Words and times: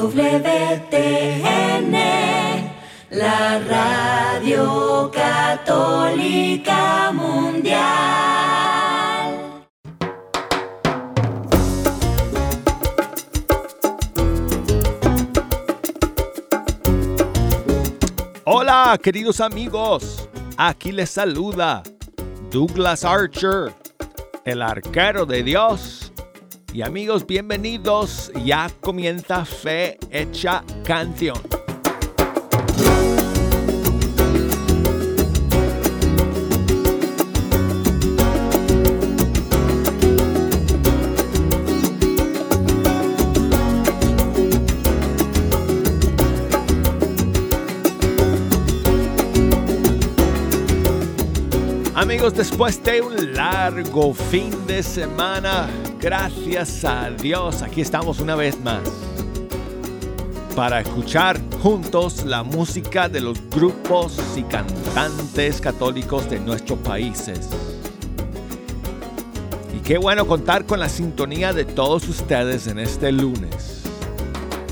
EWTN, 0.00 1.92
la 3.10 3.58
radio 3.58 5.10
católica 5.12 7.12
mundial. 7.12 7.82
Hola, 18.44 18.98
queridos 19.02 19.42
amigos. 19.42 20.30
Aquí 20.56 20.92
les 20.92 21.10
saluda 21.10 21.82
Douglas 22.50 23.04
Archer, 23.04 23.74
el 24.46 24.62
arquero 24.62 25.26
de 25.26 25.42
Dios. 25.42 26.09
Y 26.72 26.82
amigos, 26.82 27.26
bienvenidos. 27.26 28.30
Ya 28.44 28.70
comienza 28.80 29.44
Fe 29.44 29.98
Hecha 30.10 30.62
Canción. 30.84 31.59
Después 52.20 52.82
de 52.84 53.00
un 53.00 53.32
largo 53.34 54.12
fin 54.12 54.66
de 54.66 54.82
semana, 54.82 55.68
gracias 55.98 56.84
a 56.84 57.10
Dios, 57.10 57.62
aquí 57.62 57.80
estamos 57.80 58.20
una 58.20 58.36
vez 58.36 58.60
más 58.60 58.82
para 60.54 60.80
escuchar 60.80 61.40
juntos 61.62 62.24
la 62.26 62.42
música 62.42 63.08
de 63.08 63.20
los 63.20 63.40
grupos 63.50 64.18
y 64.36 64.42
cantantes 64.42 65.62
católicos 65.62 66.28
de 66.28 66.38
nuestros 66.40 66.78
países. 66.80 67.48
Y 69.74 69.80
qué 69.80 69.96
bueno 69.96 70.26
contar 70.26 70.66
con 70.66 70.78
la 70.78 70.90
sintonía 70.90 71.54
de 71.54 71.64
todos 71.64 72.06
ustedes 72.06 72.66
en 72.66 72.78
este 72.78 73.12
lunes, 73.12 73.82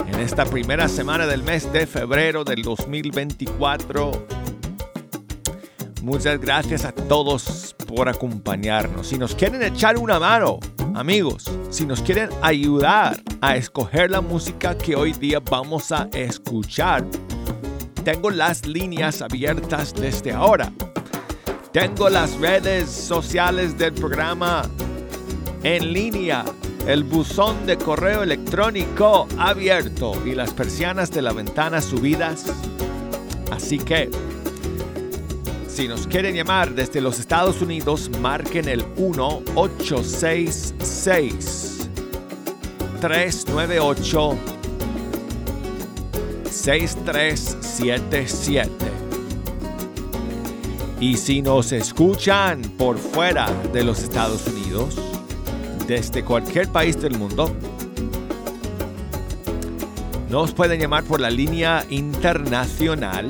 en 0.06 0.20
esta 0.20 0.44
primera 0.44 0.87
semana 0.87 1.27
del 1.27 1.42
mes 1.42 1.72
de 1.72 1.87
febrero 1.87 2.44
del 2.44 2.62
2024 2.62 4.38
Muchas 6.09 6.41
gracias 6.41 6.87
a 6.87 6.92
todos 6.92 7.77
por 7.87 8.09
acompañarnos. 8.09 9.09
Si 9.09 9.19
nos 9.19 9.34
quieren 9.34 9.62
echar 9.62 9.98
una 9.98 10.19
mano, 10.19 10.59
amigos, 10.95 11.45
si 11.69 11.84
nos 11.84 12.00
quieren 12.00 12.31
ayudar 12.41 13.23
a 13.42 13.56
escoger 13.56 14.11
la 14.11 14.23
música 14.23 14.77
que 14.78 14.97
hoy 14.97 15.12
día 15.12 15.39
vamos 15.39 15.92
a 15.92 16.09
escuchar, 16.15 17.05
tengo 18.05 18.31
las 18.31 18.65
líneas 18.65 19.20
abiertas 19.20 19.92
desde 19.95 20.33
ahora. 20.33 20.73
Tengo 21.73 22.09
las 22.09 22.39
redes 22.39 22.89
sociales 22.89 23.77
del 23.77 23.93
programa 23.93 24.62
en 25.62 25.93
línea, 25.93 26.43
el 26.87 27.05
buzón 27.05 27.67
de 27.67 27.77
correo 27.77 28.22
electrónico 28.22 29.28
abierto 29.37 30.15
y 30.25 30.34
las 30.34 30.55
persianas 30.55 31.11
de 31.11 31.20
la 31.20 31.34
ventana 31.34 31.83
subidas. 31.83 32.47
Así 33.50 33.78
que 33.78 34.11
si 35.79 35.87
nos 35.87 36.09
quieren 36.09 36.34
llamar 36.34 36.75
desde 36.75 37.01
los 37.01 37.21
Estados 37.21 37.62
Unidos, 37.62 38.11
marquen 38.21 38.69
el 38.69 38.84
1-866 38.97 41.89
398 43.01 44.37
6377. 46.51 48.71
Y 50.99 51.17
si 51.17 51.43
nos 51.43 51.71
escuchan 51.71 52.61
por 52.77 52.99
fuera 52.99 53.47
de 53.72 53.84
los 53.84 54.03
Estados 54.03 54.49
Unidos, 54.49 54.97
desde 55.87 56.25
cualquier 56.25 56.67
país 56.71 57.00
del 57.00 57.17
mundo, 57.17 57.55
nos 60.28 60.53
pueden 60.53 60.81
llamar 60.81 61.05
por 61.05 61.21
la 61.21 61.31
línea 61.31 61.87
internacional 61.88 63.28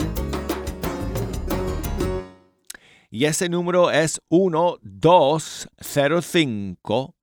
y 3.18 3.24
ese 3.24 3.48
número 3.48 3.90
es 3.90 4.20
1205 4.30 7.16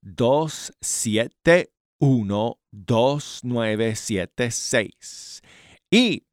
271 0.00 2.58
2976. 2.70 5.42
Y 5.90 6.24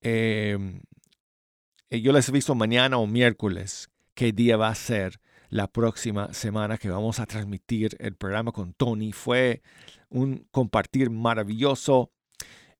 Em, 0.00 0.80
yo 1.90 2.12
les 2.12 2.28
aviso 2.28 2.54
mañana 2.54 2.96
o 2.96 3.06
miércoles 3.06 3.88
qué 4.14 4.32
día 4.32 4.56
va 4.56 4.68
a 4.68 4.74
ser 4.74 5.20
la 5.54 5.68
próxima 5.68 6.34
semana 6.34 6.78
que 6.78 6.90
vamos 6.90 7.20
a 7.20 7.26
transmitir 7.26 7.96
el 8.00 8.16
programa 8.16 8.50
con 8.50 8.72
Tony. 8.72 9.12
Fue 9.12 9.62
un 10.08 10.48
compartir 10.50 11.10
maravilloso. 11.10 12.10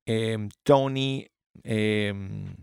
Em, 0.05 0.49
Tony 0.65 1.29
em, 1.63 2.57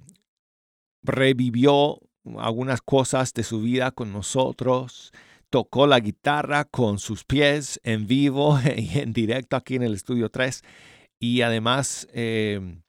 revivió 1.01 1.97
algunas 2.39 2.81
cosas 2.81 3.33
de 3.33 3.44
su 3.44 3.61
vida 3.61 3.91
con 3.91 4.11
nosotros. 4.11 5.13
Tocó 5.49 5.88
la 5.88 6.01
guitarra 6.01 6.66
con 6.66 6.99
sus 6.99 7.23
pies 7.23 7.79
en 7.83 8.05
vivo 8.05 8.59
y 8.75 8.99
en 8.99 9.13
directo 9.13 9.55
aquí 9.55 9.75
en 9.75 9.83
el 9.83 9.93
estudio 9.93 10.28
3. 10.28 10.61
Y 11.22 11.41
además 11.41 12.05
em, 12.11 12.81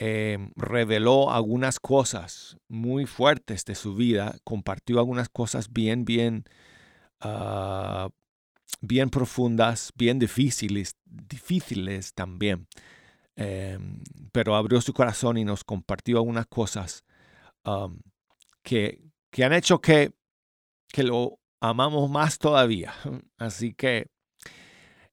Em, 0.00 0.52
reveló 0.54 1.32
algunas 1.32 1.80
cosas 1.80 2.56
muy 2.68 3.04
fuertes 3.04 3.64
de 3.64 3.74
su 3.74 3.96
vida, 3.96 4.38
compartió 4.44 5.00
algunas 5.00 5.28
cosas 5.28 5.72
bien, 5.72 6.04
bien, 6.04 6.44
ah, 7.20 8.08
bien 8.80 9.10
profundas, 9.10 9.92
bien 9.96 10.20
difíciles, 10.20 10.96
difíciles 11.04 12.14
también. 12.14 12.68
Em, 13.34 14.00
pero 14.32 14.54
abrió 14.54 14.80
su 14.80 14.92
corazón 14.92 15.36
y 15.36 15.44
nos 15.44 15.64
compartió 15.64 16.18
algunas 16.18 16.46
cosas 16.46 17.04
que, 18.62 19.02
que, 19.30 19.44
han 19.44 19.52
hecho 19.52 19.80
que, 19.80 20.12
que 20.92 21.02
lo 21.02 21.40
amamos 21.60 22.08
más 22.08 22.38
todavía. 22.38 22.94
Así 23.38 23.74
que 23.74 24.10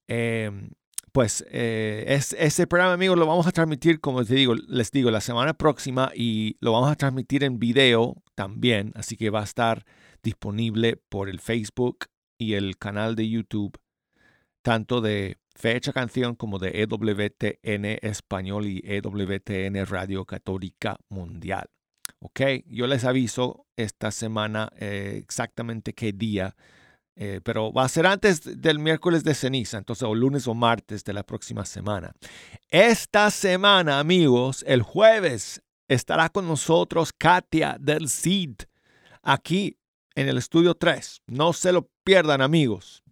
em, 0.07 0.69
pues 1.15 1.45
eh, 1.49 2.03
es, 2.09 2.33
ese 2.33 2.67
programa, 2.67 2.91
amigos, 2.91 3.17
lo 3.17 3.25
vamos 3.25 3.47
a 3.47 3.53
transmitir, 3.53 4.01
como 4.01 4.19
les 4.19 4.27
digo, 4.27 4.53
les 4.53 4.91
digo, 4.91 5.11
la 5.11 5.21
semana 5.21 5.53
próxima 5.53 6.11
y 6.13 6.57
lo 6.59 6.73
vamos 6.73 6.91
a 6.91 6.97
transmitir 6.97 7.45
en 7.45 7.57
video 7.57 8.21
también, 8.35 8.91
así 8.95 9.15
que 9.15 9.29
va 9.29 9.39
a 9.39 9.45
estar 9.45 9.85
disponible 10.23 10.97
por 10.97 11.29
el 11.29 11.39
Facebook 11.39 12.07
y 12.37 12.55
el 12.55 12.77
canal 12.77 13.15
de 13.15 13.29
YouTube, 13.29 13.79
tanto 14.61 14.99
de 14.99 15.37
Fecha 15.55 15.93
Canción 15.93 16.35
como 16.35 16.59
de 16.59 16.81
EWTN 16.81 17.97
Español 18.01 18.65
y 18.65 18.81
EWTN 18.83 19.85
Radio 19.85 20.25
Católica 20.25 20.97
Mundial. 21.07 21.69
Ok, 22.19 22.41
yo 22.65 22.87
les 22.87 23.05
aviso 23.05 23.67
esta 23.77 24.11
semana 24.11 24.67
eh, 24.75 25.21
exactamente 25.23 25.93
qué 25.93 26.11
día 26.11 26.57
eh, 27.15 27.39
pero 27.43 27.71
va 27.71 27.85
a 27.85 27.89
ser 27.89 28.05
antes 28.05 28.61
del 28.61 28.79
miércoles 28.79 29.23
de 29.23 29.33
ceniza, 29.33 29.77
entonces 29.77 30.03
o 30.03 30.13
lunes 30.13 30.47
o 30.47 30.53
martes 30.53 31.03
de 31.03 31.13
la 31.13 31.23
próxima 31.23 31.65
semana. 31.65 32.13
Esta 32.69 33.31
semana, 33.31 33.99
amigos, 33.99 34.65
el 34.67 34.81
jueves 34.81 35.61
estará 35.87 36.29
con 36.29 36.47
nosotros 36.47 37.13
Katia 37.13 37.77
del 37.79 38.09
CID 38.09 38.55
aquí 39.23 39.77
en 40.15 40.27
el 40.27 40.37
estudio 40.37 40.75
3. 40.75 41.21
No 41.27 41.53
se 41.53 41.71
lo 41.71 41.89
pierdan, 42.03 42.41
amigos. 42.41 43.03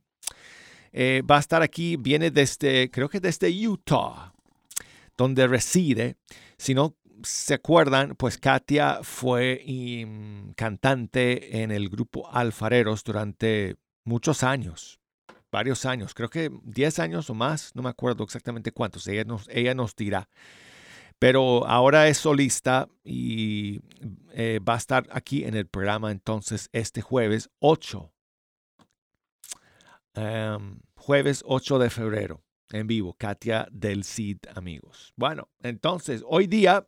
Eh, 0.92 1.24
va 1.30 1.38
a 1.38 1.40
estar 1.40 1.62
aquí, 1.62 1.96
viene 1.96 2.30
desde, 2.30 2.92
creo 2.92 3.10
que 3.10 3.20
desde 3.20 3.50
Utah, 3.68 4.34
donde 5.18 5.48
reside. 5.48 6.18
Si 6.58 6.74
no 6.74 6.98
se 7.24 7.54
acuerdan, 7.54 8.16
pues 8.16 8.38
Katia 8.38 9.00
fue 9.02 9.64
mm, 10.06 10.52
cantante 10.52 11.62
en 11.62 11.72
el 11.72 11.90
grupo 11.90 12.30
Alfareros 12.32 13.04
durante 13.04 13.78
muchos 14.04 14.44
años, 14.44 15.00
varios 15.52 15.86
años, 15.86 16.14
creo 16.14 16.30
que 16.30 16.52
10 16.64 17.00
años 17.00 17.30
o 17.30 17.34
más, 17.34 17.76
no 17.76 17.84
me 17.84 17.90
acuerdo 17.90 18.24
exactamente 18.24 18.72
cuántos, 18.72 19.08
ella 19.08 19.24
nos, 19.24 19.48
ella 19.50 19.74
nos 19.74 19.96
dirá. 19.96 20.30
Pero 21.20 21.66
ahora 21.68 22.08
es 22.10 22.18
solista 22.18 22.90
y 23.04 23.80
eh, 24.34 24.60
va 24.68 24.74
a 24.74 24.78
estar 24.78 25.08
aquí 25.12 25.46
en 25.46 25.56
el 25.56 25.68
programa 25.68 26.12
entonces 26.12 26.70
este 26.74 27.02
jueves 27.02 27.50
8. 27.60 28.12
Em, 30.16 30.80
jueves 30.96 31.44
8 31.46 31.80
de 31.80 31.90
febrero 31.90 32.44
en 32.72 32.88
vivo, 32.88 33.14
Katia 33.14 33.68
del 33.72 34.04
Cid, 34.04 34.40
amigos. 34.54 35.14
Bueno, 35.16 35.50
entonces 35.62 36.24
hoy 36.28 36.48
día 36.48 36.88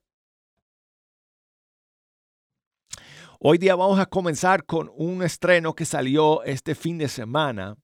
Hoy 3.47 3.59
día 3.59 3.75
vamos 3.75 4.00
a 4.00 4.07
comenzar 4.07 4.65
con 4.65 4.89
un 4.95 5.21
estreno 5.21 5.75
que 5.75 5.86
salió 5.86 6.44
este 6.45 6.74
fin 6.74 6.97
de 6.97 7.07
semana. 7.07 7.77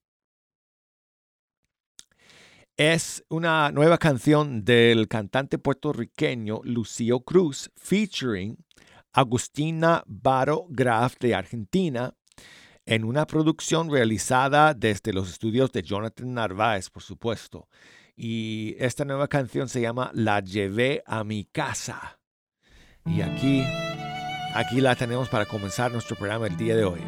Es 2.76 3.24
una 3.30 3.72
nueva 3.72 4.00
canción 4.00 4.66
del 4.66 5.08
cantante 5.08 5.60
puertorriqueño 5.60 6.62
Lucio 6.64 7.20
Cruz 7.20 7.70
featuring 7.76 8.58
Agustina 9.14 10.04
Baro 10.08 10.66
Graf 10.68 11.18
de 11.20 11.36
Argentina 11.36 12.16
en 12.88 13.04
una 13.04 13.28
producción 13.28 13.92
realizada 13.92 14.74
desde 14.74 15.14
los 15.14 15.30
estudios 15.30 15.72
de 15.72 15.84
Jonathan 15.84 16.34
Narváez, 16.34 16.90
por 16.90 17.04
supuesto. 17.04 17.68
Y 18.16 18.76
esta 18.80 19.06
nueva 19.06 19.28
canción 19.28 19.70
se 19.70 19.82
llama 19.82 20.10
La 20.16 20.40
llevé 20.40 21.04
a 21.06 21.24
mi 21.24 21.46
casa. 21.46 22.20
Y 23.06 23.22
aquí 23.22 23.64
Aquí 24.54 24.82
la 24.82 24.96
tenemos 24.96 25.30
para 25.30 25.46
comenzar 25.46 25.92
nuestro 25.92 26.18
programa 26.18 26.48
el 26.48 26.58
día 26.58 26.76
de 26.76 26.84
hoy. 26.84 27.00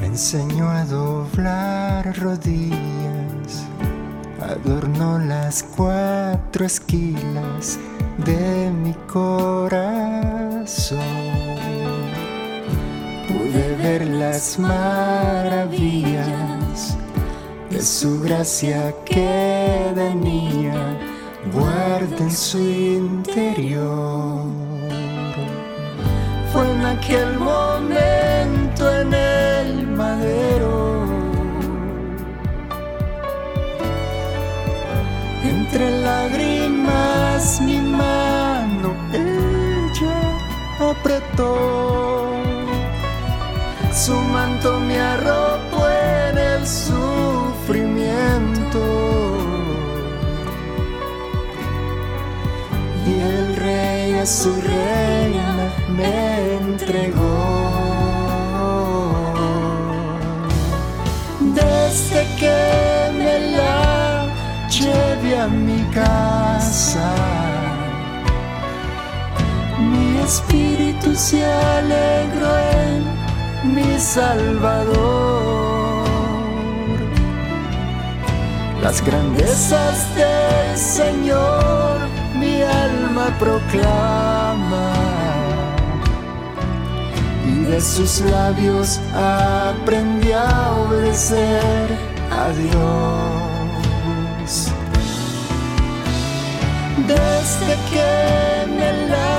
Me 0.00 0.06
enseñó 0.06 0.68
a 0.68 0.84
doblar 0.84 2.18
rodillas, 2.18 3.64
adornó 4.42 5.20
las 5.20 5.62
cuatro 5.62 6.66
esquilas 6.66 7.78
de 8.24 8.72
mi 8.72 8.94
corazón 9.06 10.18
pude 13.48 13.76
ver 13.76 14.06
las 14.06 14.58
maravillas 14.58 16.26
de 17.70 17.80
su 17.82 18.20
gracia 18.20 18.94
que 19.04 19.92
de 19.94 20.14
niña 20.14 20.98
guarda 21.52 22.16
en 22.18 22.30
su 22.30 22.58
interior. 22.58 24.42
Fue 26.52 26.70
en 26.70 26.86
aquel 26.86 27.38
momento 27.38 29.00
en 29.00 29.14
el 29.14 29.86
madero, 29.86 31.06
entre 35.42 36.00
lágrimas 36.00 37.60
mi 37.62 37.78
mano 37.78 38.94
ella 39.12 40.20
apretó 40.90 42.07
su 43.98 44.14
manto 44.14 44.78
me 44.78 45.00
arropó 45.00 45.88
en 45.88 46.38
el 46.38 46.64
sufrimiento. 46.66 48.78
Y 53.06 53.20
el 53.20 53.56
rey 53.56 54.14
a 54.14 54.26
su 54.26 54.54
reina 54.60 55.72
me 55.96 56.58
entregó. 56.58 57.56
Desde 61.40 62.26
que 62.38 63.10
me 63.18 63.40
la 63.56 64.26
llevé 64.68 65.40
a 65.40 65.48
mi 65.48 65.82
casa, 65.90 67.14
mi 69.90 70.18
espíritu 70.18 71.16
se 71.16 71.44
alegró 71.44 72.58
en 72.58 72.97
mi 73.74 73.98
Salvador. 73.98 76.06
Las 78.82 79.04
grandezas 79.04 80.14
del 80.14 80.76
Señor 80.76 81.98
mi 82.40 82.62
alma 82.62 83.26
proclama 83.38 84.92
y 87.46 87.64
de 87.64 87.80
sus 87.80 88.20
labios 88.20 89.00
aprendí 89.14 90.32
a 90.32 90.72
obedecer 90.86 91.86
a 92.30 92.50
Dios. 92.50 94.72
Desde 97.06 97.76
que 97.90 98.66
me 98.76 98.90
la 99.12 99.36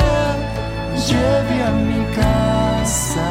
llevé 1.08 1.58
a 1.64 1.72
mi 1.72 2.02
casa 2.16 3.28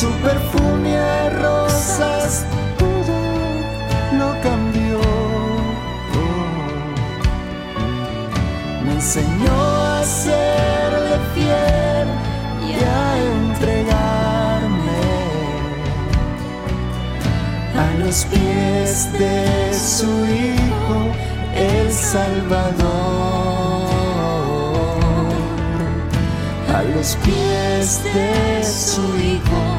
su 0.00 0.10
perfume 0.22 0.96
a 0.96 1.28
rosas, 1.28 2.46
todo 2.78 3.18
lo 4.18 4.28
cambió. 4.40 4.98
Me 8.82 8.92
enseñó 8.92 9.58
a 9.98 10.02
serle 10.02 11.16
fiel 11.34 12.08
y 12.66 12.72
a 12.82 13.18
entregarme 13.34 15.04
a 17.76 17.98
los 17.98 18.24
pies 18.24 19.12
de 19.18 19.74
su 19.74 20.10
Hijo, 20.24 20.98
el 21.54 21.92
Salvador 21.92 23.50
a 26.74 26.82
los 26.82 27.16
pies 27.16 28.02
de 28.14 28.64
su 28.64 29.02
Hijo, 29.18 29.69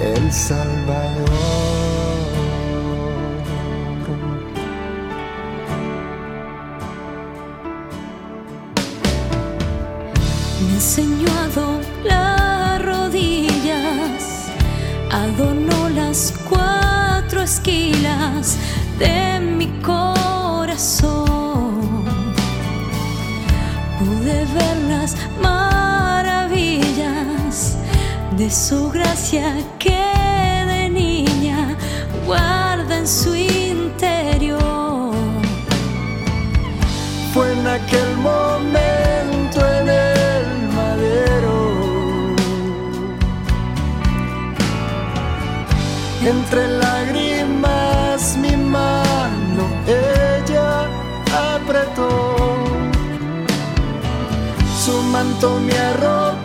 el 0.00 0.32
Salvador. 0.32 1.28
Me 10.66 10.74
enseñó 10.74 11.28
a 11.32 11.48
doblar 11.48 12.84
rodillas, 12.84 14.50
adornó 15.10 15.88
las 15.90 16.32
cuatro 16.48 17.42
esquilas 17.42 18.56
de 18.98 19.40
mi 19.40 19.66
corazón. 19.82 21.18
Pude 23.98 24.46
ver 24.54 24.76
las 24.88 25.16
de 28.38 28.48
su 28.52 28.88
gracia 28.90 29.52
que 29.80 30.00
de 30.68 30.88
niña 30.88 31.76
guarda 32.24 32.98
en 32.98 33.08
su 33.08 33.34
interior. 33.34 35.12
Fue 37.34 37.52
en 37.52 37.66
aquel 37.66 38.16
momento 38.18 39.58
en 39.80 39.88
el 39.88 40.46
madero, 40.76 41.56
entre 46.24 46.68
lágrimas 46.78 48.36
mi 48.36 48.56
mano 48.56 49.64
ella 49.84 50.86
apretó, 51.56 52.36
su 54.84 55.02
manto 55.10 55.58
me 55.58 55.76
arropó 55.76 56.37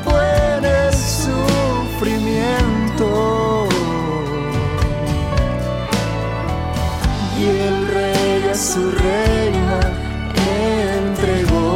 reina 9.03 9.79
entregó. 10.97 11.71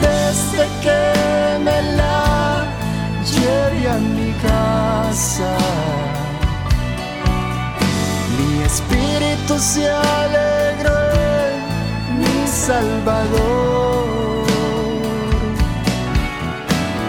Desde 0.00 0.62
que 0.82 1.02
me 1.66 1.78
la 1.98 2.66
llevé 3.32 3.82
a 3.88 3.98
mi 4.16 4.32
casa, 4.48 5.52
mi 8.36 8.62
espíritu 8.70 9.58
se 9.58 9.88
alegró 9.88 10.98
en 11.20 12.48
Salvador. 12.66 14.04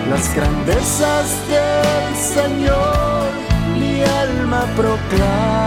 Las 0.09 0.35
grandezas 0.35 1.27
del 1.49 2.15
Señor 2.15 3.15
mi 3.79 4.01
alma 4.01 4.65
proclama 4.75 5.64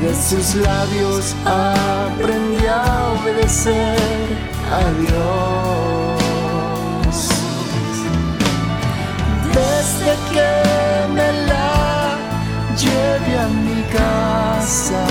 de 0.00 0.14
sus 0.14 0.54
labios 0.54 1.34
aprendí 1.44 2.66
a 2.66 3.14
obedecer 3.20 3.98
a 4.70 4.90
Dios. 5.00 6.18
Desde 9.54 10.12
que 10.32 10.52
me 11.14 11.32
la 11.48 12.16
lleve 12.76 13.38
a 13.38 13.48
mi 13.48 13.82
casa, 13.92 15.04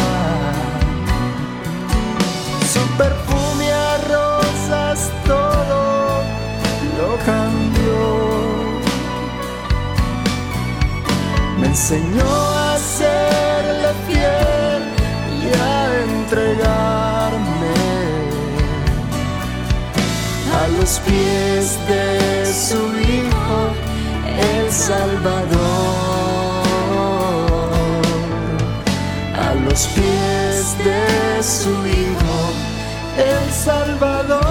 su 2.72 2.82
perfume 2.98 3.72
a 3.72 3.98
rosas 4.14 5.12
todo 5.26 6.24
lo 6.98 7.10
cambió. 7.26 8.02
Me 11.60 11.68
enseñó 11.68 12.32
a 12.54 12.78
serle 12.78 13.92
fiel 14.08 14.57
los 20.88 21.00
pies 21.00 21.78
de 21.90 22.46
su 22.46 22.78
Hijo, 22.78 23.74
el 24.40 24.72
Salvador. 24.72 25.58
A 29.36 29.54
los 29.66 29.88
pies 29.88 30.78
de 30.86 31.44
su 31.44 31.72
Hijo, 31.86 32.40
el 33.18 33.52
Salvador. 33.52 34.47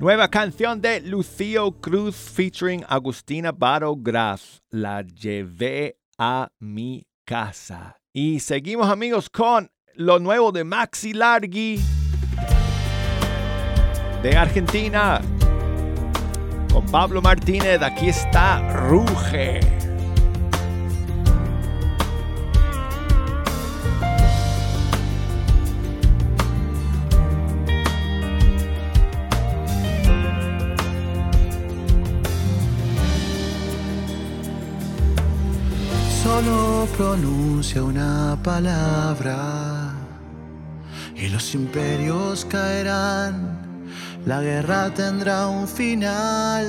Nueva 0.00 0.28
canción 0.28 0.80
de 0.80 1.00
Lucio 1.00 1.72
Cruz 1.72 2.14
featuring 2.14 2.84
Agustina 2.88 3.50
Baro 3.50 3.96
Graf. 3.96 4.60
La 4.70 5.02
llevé 5.02 5.98
a 6.16 6.52
mi 6.60 7.04
casa. 7.24 7.98
Y 8.12 8.38
seguimos 8.38 8.88
amigos 8.88 9.28
con 9.28 9.72
lo 9.94 10.20
nuevo 10.20 10.52
de 10.52 10.62
Maxi 10.62 11.12
Largi 11.12 11.80
de 14.22 14.36
Argentina. 14.36 15.20
Con 16.72 16.86
Pablo 16.86 17.20
Martínez, 17.20 17.82
aquí 17.82 18.08
está 18.08 18.72
Ruge. 18.72 19.87
Solo 36.28 36.86
pronuncia 36.94 37.82
una 37.82 38.38
palabra 38.44 39.94
y 41.16 41.28
los 41.28 41.54
imperios 41.54 42.44
caerán. 42.44 43.58
La 44.26 44.42
guerra 44.42 44.92
tendrá 44.92 45.46
un 45.46 45.66
final. 45.66 46.66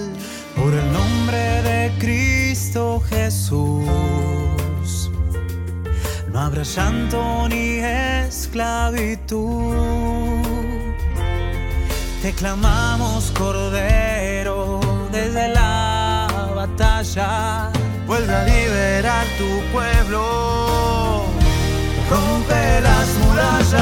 Por 0.55 0.73
el 0.73 0.93
nombre 0.93 1.61
de 1.63 1.91
Cristo 1.99 3.03
Jesús, 3.09 3.85
no 6.31 6.39
habrá 6.39 6.63
llanto 6.63 7.49
ni 7.49 7.79
esclavitud. 8.27 9.75
Te 12.21 12.31
clamamos, 12.31 13.29
Cordero, 13.37 14.79
desde 15.11 15.49
la 15.49 16.27
batalla. 16.55 17.73
Vuelve 18.09 18.33
a 18.33 18.43
liberar 18.43 19.27
tu 19.37 19.61
pueblo. 19.71 21.25
Rompe 22.09 22.81
las 22.81 23.07
murallas. 23.19 23.79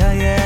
Violencia 0.00 0.36
y 0.36 0.39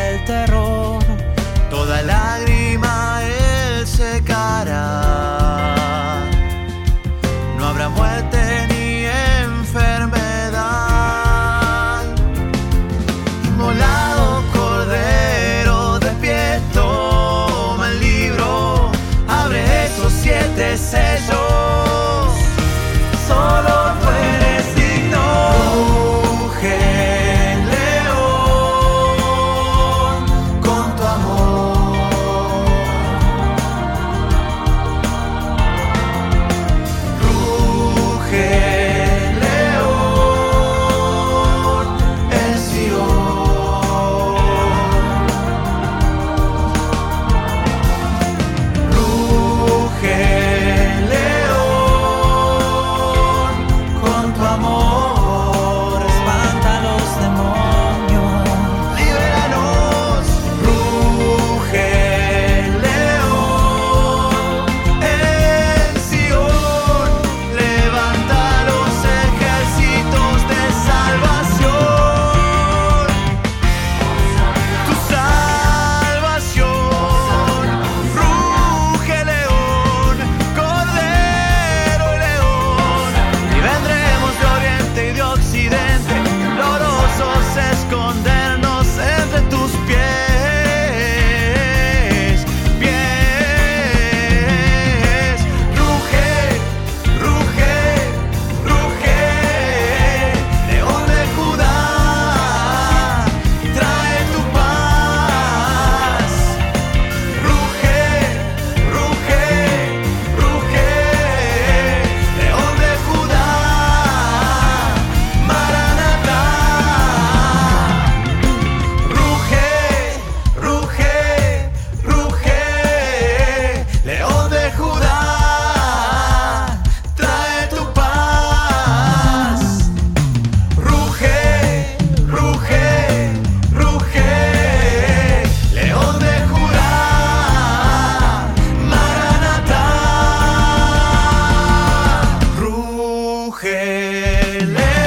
baile. 144.55 145.04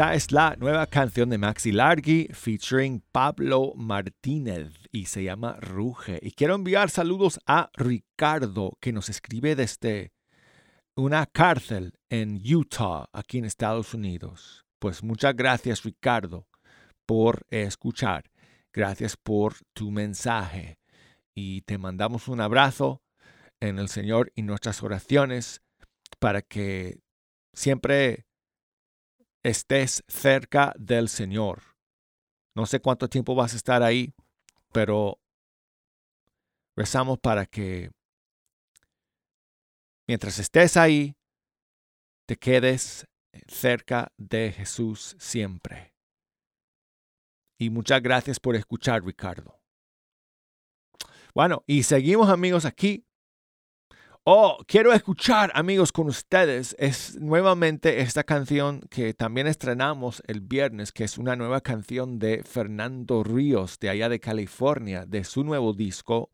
Esta 0.00 0.14
es 0.14 0.32
la 0.32 0.56
nueva 0.56 0.86
canción 0.86 1.28
de 1.28 1.36
Maxi 1.36 1.72
Largi 1.72 2.28
featuring 2.32 3.02
Pablo 3.12 3.74
Martínez 3.76 4.72
y 4.90 5.04
se 5.04 5.24
llama 5.24 5.58
Ruge. 5.60 6.18
Y 6.22 6.30
quiero 6.30 6.54
enviar 6.54 6.88
saludos 6.88 7.38
a 7.44 7.70
Ricardo 7.74 8.78
que 8.80 8.94
nos 8.94 9.10
escribe 9.10 9.54
desde 9.54 10.14
una 10.96 11.26
cárcel 11.26 11.98
en 12.08 12.40
Utah, 12.42 13.10
aquí 13.12 13.36
en 13.36 13.44
Estados 13.44 13.92
Unidos. 13.92 14.64
Pues 14.78 15.02
muchas 15.02 15.36
gracias 15.36 15.82
Ricardo 15.82 16.48
por 17.04 17.42
escuchar. 17.50 18.30
Gracias 18.72 19.18
por 19.18 19.56
tu 19.74 19.90
mensaje. 19.90 20.78
Y 21.34 21.60
te 21.60 21.76
mandamos 21.76 22.26
un 22.28 22.40
abrazo 22.40 23.02
en 23.60 23.78
el 23.78 23.90
Señor 23.90 24.32
y 24.34 24.44
nuestras 24.44 24.82
oraciones 24.82 25.60
para 26.18 26.40
que 26.40 27.00
siempre 27.52 28.24
estés 29.42 30.02
cerca 30.08 30.74
del 30.78 31.08
Señor. 31.08 31.62
No 32.54 32.66
sé 32.66 32.80
cuánto 32.80 33.08
tiempo 33.08 33.34
vas 33.34 33.54
a 33.54 33.56
estar 33.56 33.82
ahí, 33.82 34.12
pero 34.72 35.18
rezamos 36.76 37.18
para 37.18 37.46
que 37.46 37.90
mientras 40.06 40.38
estés 40.38 40.76
ahí, 40.76 41.14
te 42.26 42.36
quedes 42.36 43.06
cerca 43.46 44.12
de 44.16 44.52
Jesús 44.52 45.16
siempre. 45.18 45.94
Y 47.58 47.70
muchas 47.70 48.02
gracias 48.02 48.40
por 48.40 48.56
escuchar, 48.56 49.04
Ricardo. 49.04 49.60
Bueno, 51.34 51.62
y 51.66 51.84
seguimos 51.84 52.28
amigos 52.28 52.64
aquí 52.64 53.06
Oh, 54.24 54.58
quiero 54.66 54.92
escuchar, 54.92 55.50
amigos, 55.54 55.92
con 55.92 56.06
ustedes. 56.06 56.76
Es 56.78 57.18
nuevamente 57.18 58.00
esta 58.00 58.22
canción 58.22 58.82
que 58.90 59.14
también 59.14 59.46
estrenamos 59.46 60.22
el 60.26 60.42
viernes, 60.42 60.92
que 60.92 61.04
es 61.04 61.16
una 61.16 61.36
nueva 61.36 61.62
canción 61.62 62.18
de 62.18 62.42
Fernando 62.44 63.24
Ríos, 63.24 63.78
de 63.78 63.88
allá 63.88 64.10
de 64.10 64.20
California, 64.20 65.06
de 65.06 65.24
su 65.24 65.42
nuevo 65.42 65.72
disco. 65.72 66.30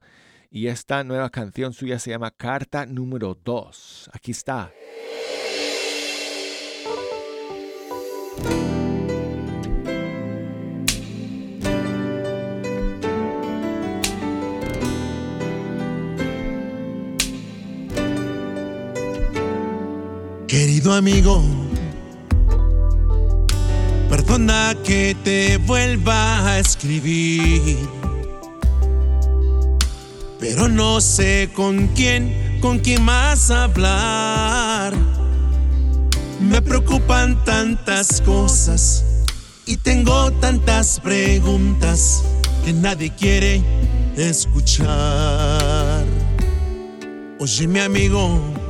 Y 0.51 0.67
esta 0.67 1.05
nueva 1.05 1.31
canción 1.31 1.73
suya 1.73 2.01
se 2.01 2.11
llama 2.11 2.33
Carta 2.33 2.87
número 2.87 3.39
2. 3.45 4.11
Aquí 4.13 4.33
está. 4.33 4.73
Querido 20.57 20.95
amigo, 20.95 21.45
perdona 24.09 24.75
que 24.83 25.15
te 25.23 25.59
vuelva 25.59 26.49
a 26.49 26.59
escribir, 26.59 27.77
pero 30.41 30.67
no 30.67 31.03
sé 31.03 31.51
con 31.55 31.89
quién, 31.89 32.59
con 32.63 32.79
quién 32.79 33.03
más 33.03 33.51
hablar. 33.51 34.95
Me 36.41 36.63
preocupan 36.63 37.45
tantas 37.45 38.23
cosas 38.23 39.05
y 39.67 39.77
tengo 39.77 40.33
tantas 40.41 40.99
preguntas 41.01 42.25
que 42.65 42.73
nadie 42.73 43.13
quiere 43.15 43.63
escuchar. 44.17 46.07
Oye, 47.39 47.69
mi 47.69 47.81
amigo 47.81 48.66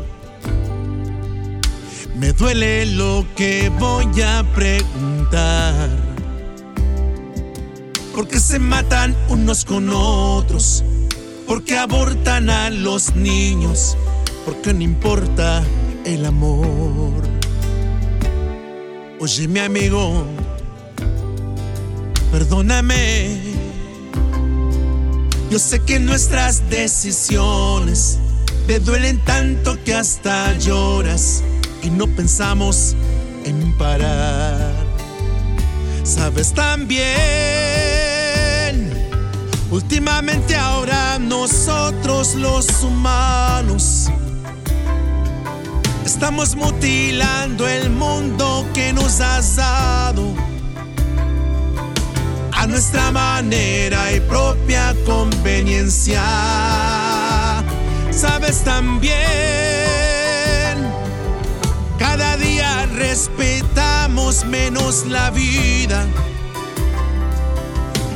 me 2.17 2.33
duele 2.33 2.87
lo 2.87 3.27
que 3.37 3.71
voy 3.79 4.23
a 4.23 4.43
preguntar. 4.55 5.91
Porque 8.15 8.41
se 8.41 8.59
matan 8.59 9.15
unos 9.29 9.65
con 9.65 9.91
otros. 9.91 10.83
Porque 11.47 11.77
abortan 11.77 12.49
a 12.49 12.71
los 12.71 13.15
niños. 13.15 13.97
Porque 14.45 14.73
no 14.73 14.83
importa 14.83 15.63
el 16.05 16.25
amor. 16.25 17.23
Oye 19.21 19.49
mi 19.49 19.61
amigo, 19.61 20.27
perdóname. 22.33 23.41
Yo 25.51 25.59
sé 25.59 25.81
que 25.81 25.99
nuestras 25.99 26.69
decisiones 26.69 28.19
te 28.67 28.81
duelen 28.81 29.19
tanto 29.25 29.83
que 29.85 29.95
hasta 29.95 30.57
lloras 30.59 31.43
y 31.87 31.91
no 31.91 32.07
pensamos 32.09 32.97
en 33.45 33.73
parar. 33.79 34.75
Sabes 36.03 36.53
también, 36.53 37.07
últimamente 39.71 40.57
ahora 40.57 41.19
nosotros 41.19 42.35
los 42.35 42.83
humanos 42.83 44.11
estamos 46.05 46.57
mutilando 46.57 47.69
el 47.69 47.91
mundo 47.91 48.67
que 48.75 48.93
nos 48.93 49.21
has 49.21 49.57
dado 49.57 50.35
a 52.53 52.67
nuestra 52.67 53.13
manera 53.13 54.13
y 54.13 54.21
propia 54.21 54.95
conveniencia. 55.05 56.23
Sabes 58.11 58.65
también 58.65 59.76
respetamos 63.09 64.45
menos 64.45 65.07
la 65.07 65.31
vida. 65.31 66.07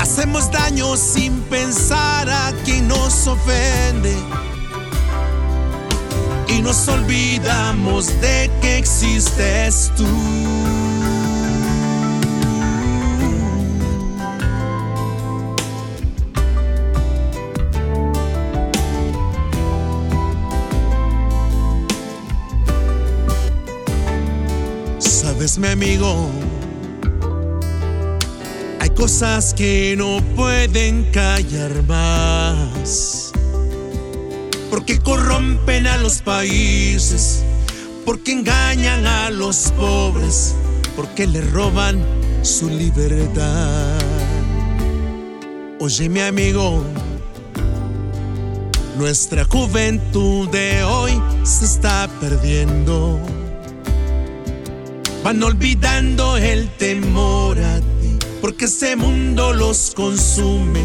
Hacemos 0.00 0.50
daño 0.50 0.96
sin 0.96 1.40
pensar 1.42 2.28
a 2.28 2.52
quien 2.64 2.88
nos 2.88 3.26
ofende. 3.26 4.16
Y 6.48 6.60
nos 6.62 6.88
olvidamos 6.88 8.08
de 8.20 8.50
que 8.60 8.78
existes 8.78 9.92
tú. 9.96 10.69
Mi 25.58 25.68
amigo. 25.68 26.28
Hay 28.78 28.90
cosas 28.90 29.54
que 29.54 29.94
no 29.96 30.18
pueden 30.36 31.10
callar 31.12 31.82
más. 31.84 33.32
Porque 34.68 34.98
corrompen 34.98 35.86
a 35.86 35.96
los 35.96 36.20
países. 36.20 37.42
Porque 38.04 38.32
engañan 38.32 39.06
a 39.06 39.30
los 39.30 39.72
pobres. 39.78 40.54
Porque 40.94 41.26
le 41.26 41.40
roban 41.40 42.04
su 42.42 42.68
libertad. 42.68 43.98
Oye 45.80 46.10
mi 46.10 46.20
amigo. 46.20 46.84
Nuestra 48.98 49.46
juventud 49.46 50.50
de 50.50 50.84
hoy 50.84 51.18
se 51.44 51.64
está 51.64 52.10
perdiendo 52.20 53.18
van 55.22 55.42
olvidando 55.42 56.36
el 56.36 56.68
temor 56.76 57.58
a 57.58 57.80
ti, 57.80 58.18
porque 58.40 58.64
ese 58.64 58.96
mundo 58.96 59.52
los 59.52 59.92
consume 59.94 60.82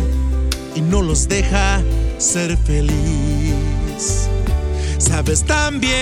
y 0.76 0.82
no 0.82 1.02
los 1.02 1.28
deja 1.28 1.82
ser 2.18 2.58
feliz. 2.58 4.28
Sabes 4.98 5.44
también, 5.46 5.96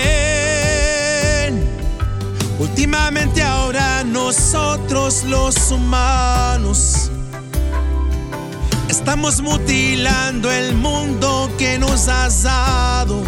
últimamente 2.58 3.42
ahora 3.42 4.02
nosotros 4.04 5.24
los 5.24 5.70
humanos 5.70 7.10
estamos 8.88 9.40
mutilando 9.42 10.50
el 10.50 10.74
mundo 10.74 11.50
que 11.58 11.78
nos 11.78 12.08
has 12.08 12.42
dado 12.42 13.22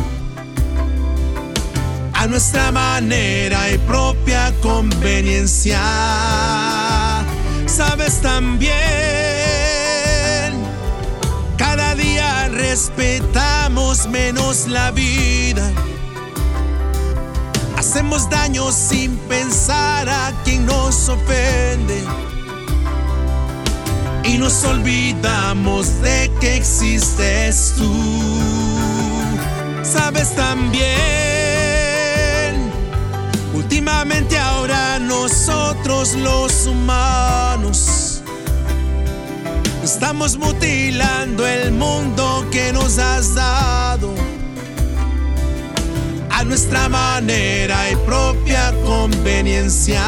nuestra 2.28 2.72
manera 2.72 3.70
y 3.70 3.78
propia 3.78 4.52
conveniencia. 4.60 5.80
Sabes 7.66 8.20
también, 8.20 8.72
cada 11.56 11.94
día 11.94 12.48
respetamos 12.48 14.06
menos 14.08 14.66
la 14.66 14.90
vida. 14.90 15.70
Hacemos 17.76 18.28
daño 18.30 18.72
sin 18.72 19.16
pensar 19.28 20.08
a 20.08 20.32
quien 20.44 20.66
nos 20.66 21.08
ofende. 21.08 22.02
Y 24.24 24.38
nos 24.38 24.64
olvidamos 24.64 26.02
de 26.02 26.30
que 26.40 26.56
existes 26.56 27.74
tú. 27.76 27.92
Sabes 29.84 30.34
también 30.34 31.35
Últimamente 33.76 34.38
ahora 34.38 34.98
nosotros 34.98 36.14
los 36.14 36.66
humanos. 36.66 38.22
Estamos 39.84 40.38
mutilando 40.38 41.46
el 41.46 41.72
mundo 41.72 42.46
que 42.50 42.72
nos 42.72 42.98
has 42.98 43.34
dado 43.34 44.14
a 46.30 46.42
nuestra 46.44 46.88
manera 46.88 47.90
y 47.90 47.96
propia 47.96 48.72
conveniencia. 48.86 50.02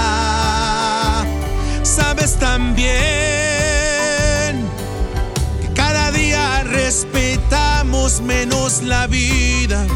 Sabes 1.82 2.38
también 2.38 2.88
que 5.60 5.74
cada 5.74 6.10
día 6.10 6.62
respetamos 6.64 8.22
menos 8.22 8.82
la 8.82 9.06
vida 9.06 9.86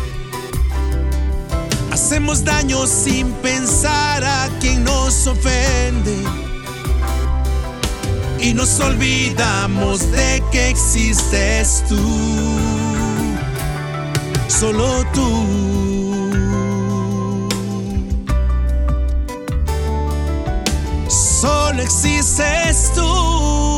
Hacemos 2.13 2.45
daño 2.45 2.87
sin 2.87 3.33
pensar 3.41 4.23
a 4.23 4.47
quien 4.61 4.85
nos 4.85 5.27
ofende. 5.27 6.15
Y 8.39 8.53
nos 8.53 8.79
olvidamos 8.81 10.13
de 10.13 10.43
que 10.53 10.69
existes 10.69 11.83
tú. 11.89 11.97
Solo 14.47 15.07
tú. 15.15 16.31
Solo 21.09 21.83
existes 21.83 22.93
tú. 22.95 23.72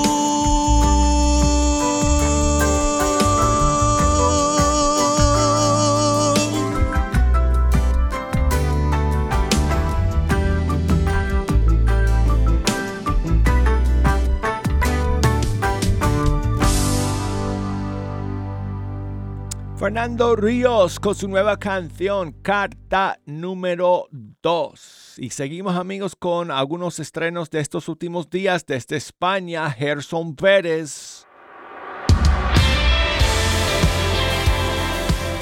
Fernando 19.84 20.34
Ríos 20.34 20.98
con 20.98 21.14
su 21.14 21.28
nueva 21.28 21.58
canción, 21.58 22.32
Carta 22.40 23.20
número 23.26 24.08
2. 24.10 25.16
Y 25.18 25.28
seguimos 25.28 25.76
amigos 25.76 26.16
con 26.16 26.50
algunos 26.50 26.98
estrenos 27.00 27.50
de 27.50 27.60
estos 27.60 27.90
últimos 27.90 28.30
días 28.30 28.64
desde 28.64 28.96
España, 28.96 29.70
Gerson 29.70 30.36
Pérez. 30.36 31.26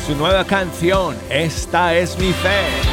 Su 0.05 0.17
nueva 0.17 0.45
canción, 0.45 1.17
Esta 1.31 1.97
es 1.97 2.19
mi 2.19 2.33
fe. 2.33 2.92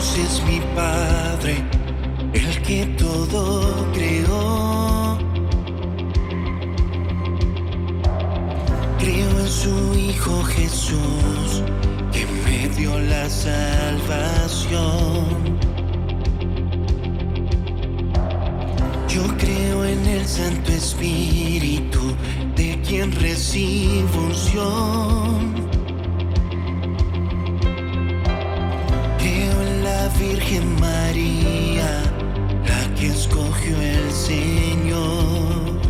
Es 0.00 0.42
mi 0.44 0.60
Padre, 0.74 1.62
el 2.32 2.62
que 2.62 2.86
todo 2.96 3.86
creó. 3.92 5.18
Creo 8.98 9.40
en 9.40 9.48
su 9.48 9.94
Hijo 9.94 10.42
Jesús, 10.44 11.62
que 12.12 12.24
me 12.44 12.68
dio 12.76 12.98
la 12.98 13.28
salvación. 13.28 14.78
Yo 19.06 19.22
creo 19.36 19.84
en 19.84 20.06
el 20.06 20.26
Santo 20.26 20.72
Espíritu, 20.72 22.16
de 22.56 22.80
quien 22.80 23.12
recibo 23.12 24.18
unción 24.28 25.69
Virgen 30.18 30.78
María, 30.80 32.02
la 32.68 32.94
que 32.94 33.06
escogió 33.06 33.74
el 33.80 34.12
Señor. 34.12 35.80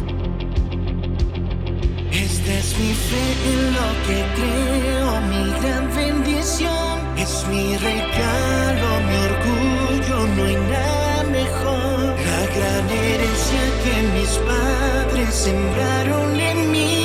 Esta 2.13 2.53
es 2.63 2.79
mi 2.79 2.93
fe 3.09 3.25
en 3.53 3.63
lo 3.77 3.89
que 4.07 4.19
creo, 4.39 5.21
mi 5.33 5.43
gran 5.61 5.85
bendición. 5.95 6.93
Es 7.19 7.45
mi 7.51 7.77
regalo, 7.77 8.89
mi 9.07 9.17
orgullo, 9.31 10.17
no 10.37 10.45
hay 10.45 10.57
nada 10.77 11.23
mejor. 11.25 12.15
La 12.29 12.43
gran 12.57 12.85
herencia 12.89 13.63
que 13.83 13.95
mis 14.17 14.33
padres 14.49 15.35
sembraron 15.35 16.39
en 16.39 16.71
mi 16.71 17.00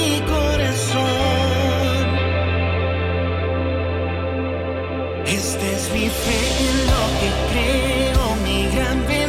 Esta 5.28 5.66
es 5.66 5.92
mi 5.92 6.08
fe 6.08 6.56
creo 7.52 8.36
mi 8.44 8.68
gran 8.76 9.00
bendición 9.08 9.25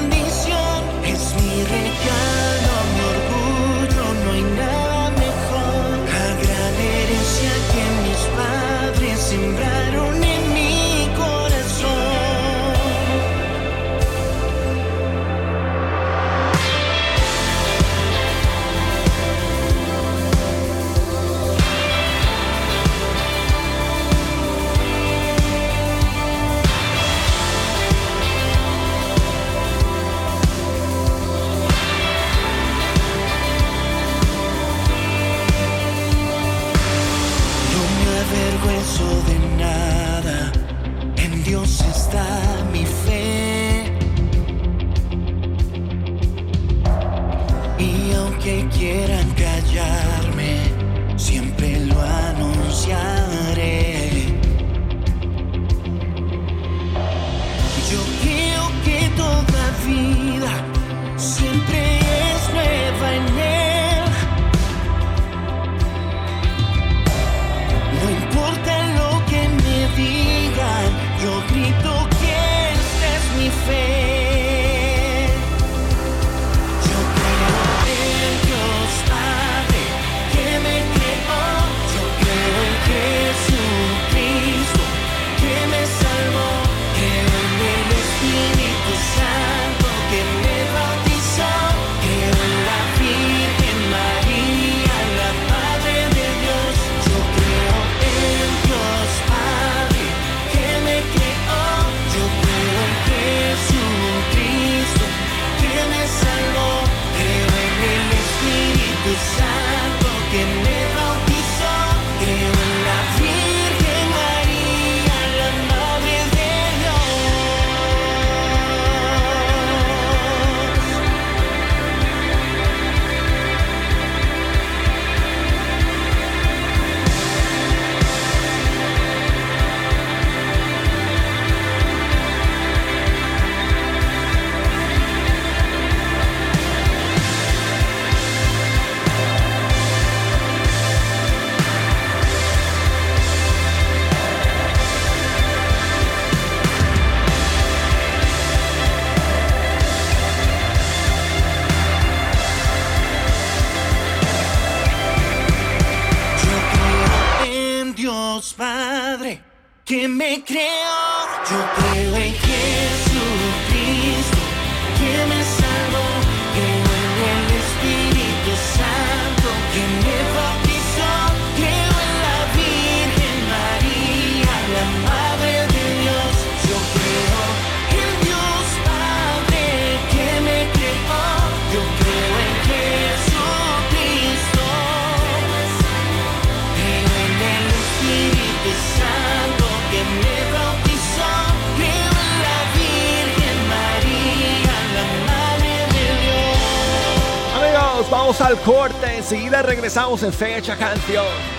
Enseguida 199.28 199.60
regresamos 199.60 200.22
en 200.22 200.32
Fecha 200.32 200.76
Canción. 200.76 201.55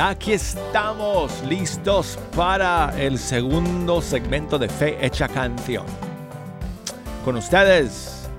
Aquí 0.00 0.32
estamos 0.32 1.42
listos 1.42 2.18
para 2.34 2.90
el 2.98 3.18
segundo 3.18 4.00
segmento 4.00 4.58
de 4.58 4.68
Fe 4.68 5.04
Hecha 5.04 5.28
Canción. 5.28 5.84
Con 7.24 7.36
ustedes, 7.36 8.30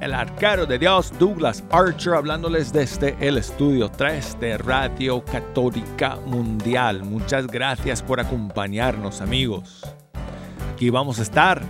el 0.00 0.14
arquero 0.14 0.64
de 0.64 0.78
Dios, 0.78 1.12
Douglas 1.18 1.62
Archer, 1.70 2.14
hablándoles 2.14 2.72
desde 2.72 3.14
el 3.20 3.36
estudio 3.36 3.90
3 3.90 4.40
de 4.40 4.56
Radio 4.58 5.22
Católica 5.24 6.16
Mundial. 6.24 7.04
Muchas 7.04 7.46
gracias 7.46 8.02
por 8.02 8.18
acompañarnos 8.18 9.20
amigos. 9.20 9.82
Aquí 10.72 10.88
vamos 10.88 11.18
a 11.18 11.22
estar 11.22 11.62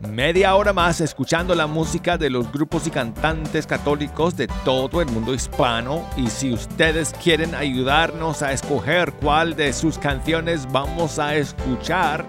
media 0.00 0.54
hora 0.54 0.72
más 0.72 1.00
escuchando 1.00 1.54
la 1.54 1.66
música 1.66 2.18
de 2.18 2.30
los 2.30 2.50
grupos 2.52 2.86
y 2.86 2.90
cantantes 2.90 3.66
católicos 3.66 4.36
de 4.36 4.46
todo 4.64 5.00
el 5.00 5.08
mundo 5.08 5.34
hispano 5.34 6.08
y 6.16 6.28
si 6.28 6.52
ustedes 6.52 7.12
quieren 7.22 7.54
ayudarnos 7.54 8.42
a 8.42 8.52
escoger 8.52 9.12
cuál 9.12 9.56
de 9.56 9.72
sus 9.72 9.98
canciones 9.98 10.70
vamos 10.70 11.18
a 11.18 11.34
escuchar, 11.36 12.26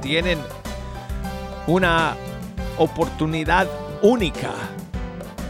tienen 0.00 0.38
una 1.66 2.16
oportunidad 2.78 3.68
única 4.02 4.52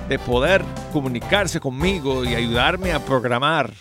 de 0.08 0.18
poder 0.18 0.62
comunicarse 0.92 1.60
conmigo 1.60 2.24
y 2.24 2.34
ayudarme 2.34 2.92
a 2.92 3.04
programar 3.04 3.72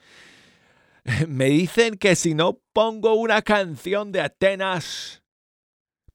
Me 1.28 1.46
dicen 1.46 1.98
que 1.98 2.16
si 2.16 2.34
no 2.34 2.60
pongo 2.74 3.16
una 3.16 3.42
canción 3.42 4.12
de 4.12 4.22
Atenas 4.22 5.24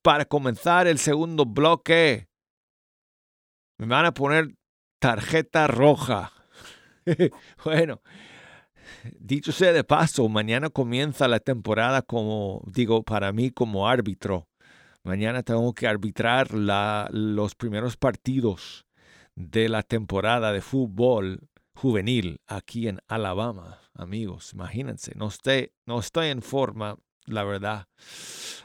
para 0.02 0.24
comenzar 0.24 0.86
el 0.86 0.98
segundo 0.98 1.44
bloque, 1.44 2.28
me 3.78 3.86
van 3.86 4.06
a 4.06 4.14
poner 4.14 4.54
tarjeta 5.00 5.66
roja. 5.66 6.32
bueno, 7.64 8.02
dicho 9.18 9.52
sea 9.52 9.72
de 9.72 9.84
paso, 9.84 10.28
mañana 10.28 10.70
comienza 10.70 11.28
la 11.28 11.40
temporada 11.40 12.02
como, 12.02 12.62
digo, 12.66 13.02
para 13.02 13.32
mí 13.32 13.50
como 13.50 13.88
árbitro. 13.88 14.48
Mañana 15.02 15.42
tengo 15.42 15.72
que 15.72 15.86
arbitrar 15.86 16.52
los 16.52 17.54
primeros 17.54 17.96
partidos 17.96 18.86
de 19.36 19.68
la 19.68 19.82
temporada 19.82 20.52
de 20.52 20.60
fútbol 20.60 21.48
juvenil 21.74 22.40
aquí 22.46 22.88
en 22.88 22.98
Alabama, 23.06 23.78
amigos. 23.94 24.52
Imagínense, 24.54 25.12
no 25.14 25.28
estoy, 25.28 25.72
no 25.84 26.00
estoy 26.00 26.28
en 26.28 26.42
forma, 26.42 26.96
la 27.26 27.44
verdad. 27.44 27.86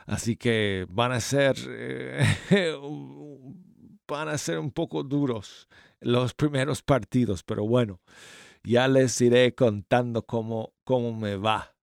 Así 0.06 0.36
que 0.38 0.88
van 0.90 1.12
a 1.12 1.20
ser, 1.20 1.56
eh, 1.68 2.26
van 4.08 4.30
a 4.30 4.38
ser 4.38 4.60
un 4.60 4.72
poco 4.72 5.04
duros 5.04 5.68
los 6.00 6.34
primeros 6.34 6.82
partidos, 6.82 7.44
pero 7.44 7.66
bueno, 7.68 8.02
ya 8.63 8.88
les 8.88 9.19
iré 9.21 9.54
contando 9.56 10.24
cómo, 10.24 10.74
cómo 10.84 11.13
me 11.13 11.36
va. 11.36 11.74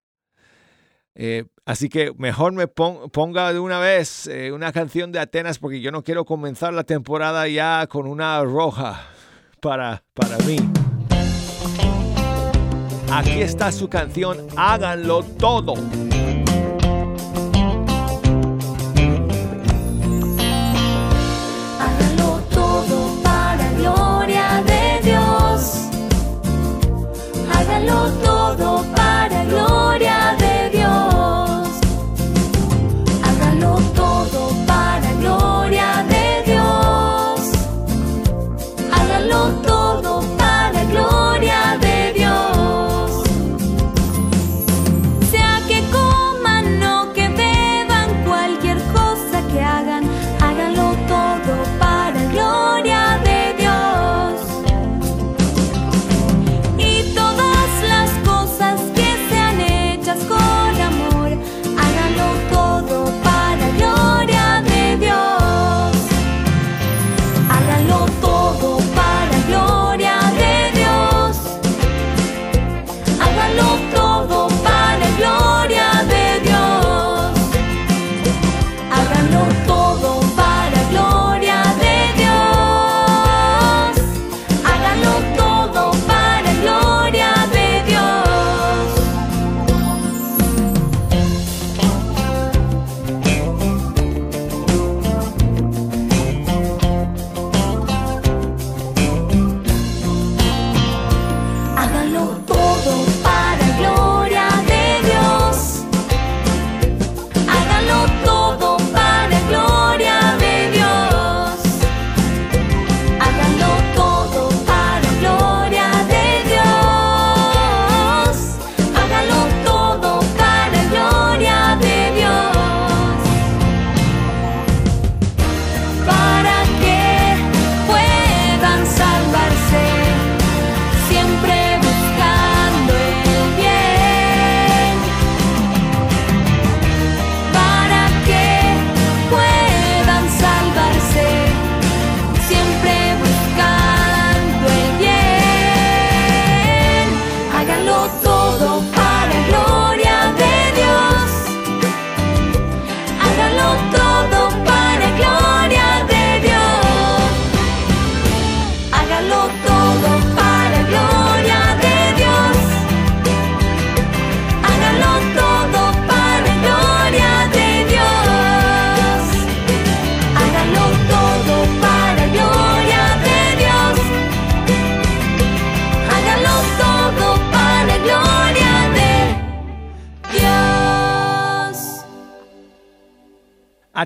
Eh, 1.15 1.45
así 1.65 1.89
que 1.89 2.13
mejor 2.17 2.53
me 2.53 2.67
pon- 2.67 3.09
ponga 3.09 3.51
de 3.51 3.59
una 3.59 3.79
vez 3.79 4.27
eh, 4.27 4.51
una 4.53 4.71
canción 4.71 5.11
de 5.11 5.19
Atenas 5.19 5.59
porque 5.59 5.81
yo 5.81 5.91
no 5.91 6.03
quiero 6.03 6.23
comenzar 6.23 6.73
la 6.73 6.83
temporada 6.83 7.47
ya 7.47 7.87
con 7.87 8.07
una 8.07 8.41
roja 8.43 9.01
para, 9.59 10.03
para 10.13 10.37
mí. 10.45 10.57
Aquí 13.11 13.41
está 13.41 13.71
su 13.71 13.89
canción, 13.89 14.47
háganlo 14.55 15.23
todo. 15.23 15.73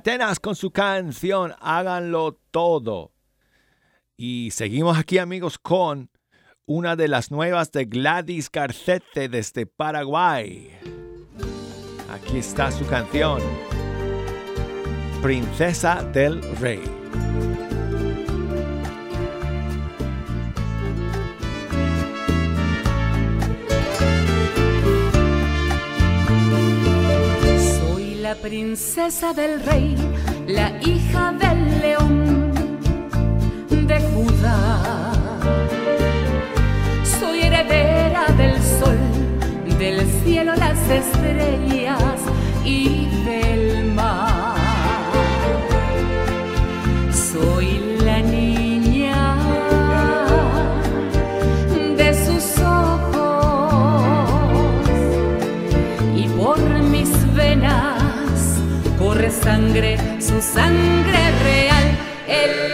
Atenas 0.04 0.42
con 0.42 0.58
su 0.58 0.70
canción 0.72 1.54
Háganlo 1.62 2.38
todo. 2.52 3.14
Y 4.18 4.52
seguimos 4.52 4.98
aquí 4.98 5.18
amigos 5.18 5.58
con 5.58 6.10
una 6.66 6.98
de 6.98 7.08
las 7.08 7.32
nuevas 7.32 7.72
de 7.72 7.86
Gladys 7.86 8.52
Garcete 8.52 9.30
desde 9.30 9.66
Paraguay. 9.66 10.78
Aquí 12.12 12.40
está 12.40 12.70
su 12.70 12.86
canción, 12.86 13.42
Princesa 15.22 16.04
del 16.04 16.42
Rey. 16.58 16.84
La 28.34 28.40
princesa 28.40 29.32
del 29.32 29.62
rey, 29.62 29.96
la 30.48 30.72
hija 30.82 31.34
del 31.34 31.82
león 31.82 32.52
de 33.70 34.00
Judá. 34.12 35.12
Soy 37.20 37.42
heredera 37.42 38.26
del 38.36 38.56
sol, 38.80 38.98
del 39.78 40.00
cielo 40.24 40.56
las 40.56 40.80
estrellas 40.90 42.22
y 42.66 43.03
sangre, 59.44 59.98
su 60.20 60.42
sangre 60.42 61.32
real. 61.44 61.98
Él 62.28 62.73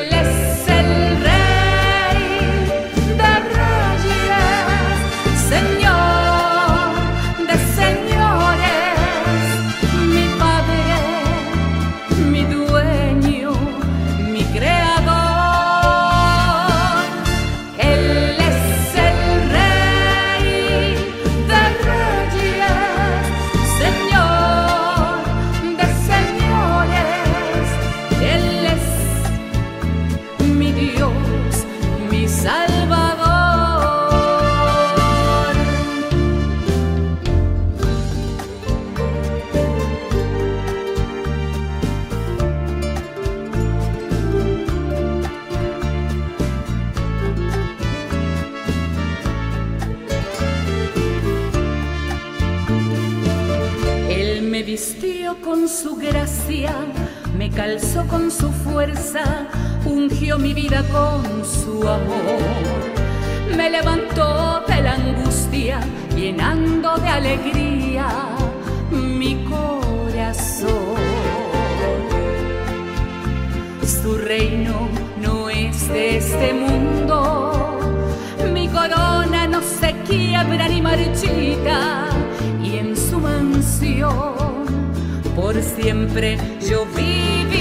siempre 86.19 86.37
yo 86.67 86.85
viviré. 86.85 87.58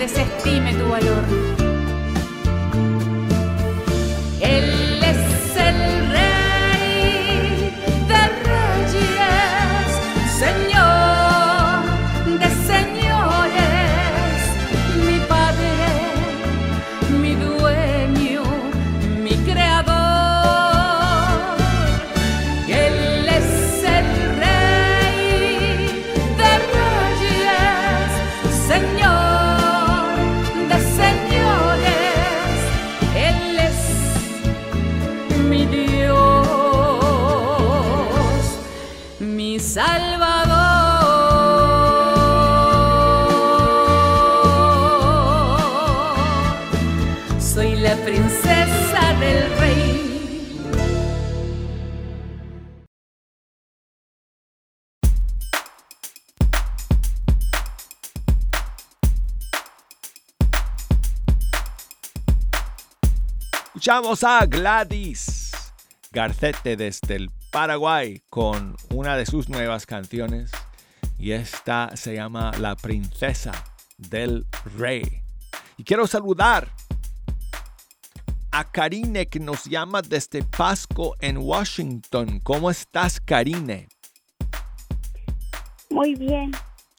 Desestime 0.00 0.72
tu 0.78 0.88
valor. 0.88 1.59
Escuchamos 63.80 64.24
a 64.24 64.44
Gladys 64.44 65.52
Garcete 66.12 66.76
desde 66.76 67.16
el 67.16 67.30
Paraguay 67.50 68.22
con 68.28 68.76
una 68.92 69.16
de 69.16 69.24
sus 69.24 69.48
nuevas 69.48 69.86
canciones 69.86 70.50
y 71.18 71.30
esta 71.30 71.96
se 71.96 72.14
llama 72.14 72.52
La 72.58 72.76
Princesa 72.76 73.52
del 73.96 74.44
Rey. 74.76 75.22
Y 75.78 75.84
quiero 75.84 76.06
saludar 76.06 76.68
a 78.50 78.70
Karine 78.70 79.28
que 79.28 79.40
nos 79.40 79.64
llama 79.64 80.02
desde 80.02 80.42
Pasco 80.42 81.16
en 81.18 81.38
Washington. 81.38 82.40
¿Cómo 82.40 82.70
estás, 82.70 83.18
Karine? 83.18 83.88
Muy 85.88 86.16
bien. 86.16 86.52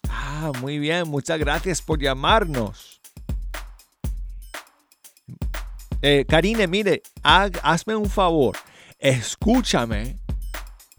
Ah, 0.09 0.51
muy 0.59 0.79
bien, 0.79 1.07
muchas 1.07 1.38
gracias 1.38 1.79
por 1.79 2.01
llamarnos. 2.01 2.90
Eh, 6.01 6.25
Karine, 6.27 6.67
mire, 6.67 7.01
hag- 7.23 7.59
hazme 7.63 7.95
un 7.95 8.09
favor, 8.09 8.57
escúchame 8.99 10.17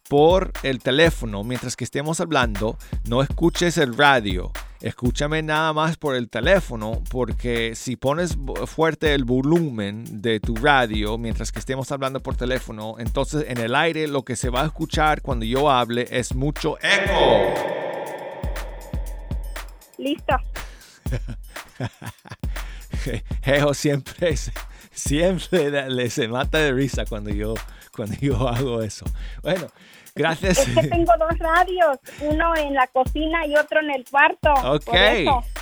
por 0.09 0.53
el 0.63 0.79
teléfono 0.81 1.43
mientras 1.43 1.75
que 1.75 1.85
estemos 1.85 2.21
hablando, 2.21 2.79
no 3.09 3.23
escuches 3.23 3.79
el 3.79 3.97
radio. 3.97 4.53
Escúchame 4.81 5.43
nada 5.43 5.73
más 5.73 5.97
por 5.97 6.17
el 6.17 6.29
teléfono 6.29 7.03
porque 7.09 7.75
si 7.77 7.95
pones 7.97 8.37
fuerte 8.67 9.15
el 9.15 9.25
volumen 9.25 10.21
de 10.23 10.41
tu 10.41 10.57
radio 10.57 11.19
mientras 11.19 11.53
que 11.53 11.61
estemos 11.61 11.93
hablando 11.93 12.21
por 12.21 12.37
teléfono, 12.37 12.97
entonces 12.99 13.45
en 13.49 13.59
el 13.59 13.77
aire 13.77 14.09
lo 14.09 14.25
que 14.25 14.35
se 14.35 14.51
va 14.51 14.63
a 14.63 14.67
escuchar 14.67 15.23
cuando 15.23 15.45
yo 15.45 15.71
hable 15.71 16.09
es 16.11 16.35
mucho 16.35 16.79
eco. 16.83 17.55
Listo. 19.99 20.35
Ejo 23.45 23.75
siempre, 23.75 24.35
siempre 24.93 25.71
le, 25.89 26.11
se 26.11 26.29
mata 26.29 26.59
de 26.59 26.73
risa 26.73 27.05
cuando 27.07 27.31
yo, 27.31 27.55
cuando 27.95 28.17
yo 28.21 28.49
hago 28.49 28.83
eso. 28.83 29.05
Bueno, 29.43 29.69
gracias. 30.15 30.59
Es 30.59 30.75
que 30.75 30.89
tengo 30.89 31.13
dos 31.19 31.39
radios, 31.39 31.99
uno 32.21 32.57
en 32.57 32.75
la 32.75 32.87
cocina 32.87 33.47
y 33.47 33.57
otro 33.57 33.81
en 33.81 33.91
el 33.91 34.05
cuarto. 34.09 34.53
Ok, 34.65 34.95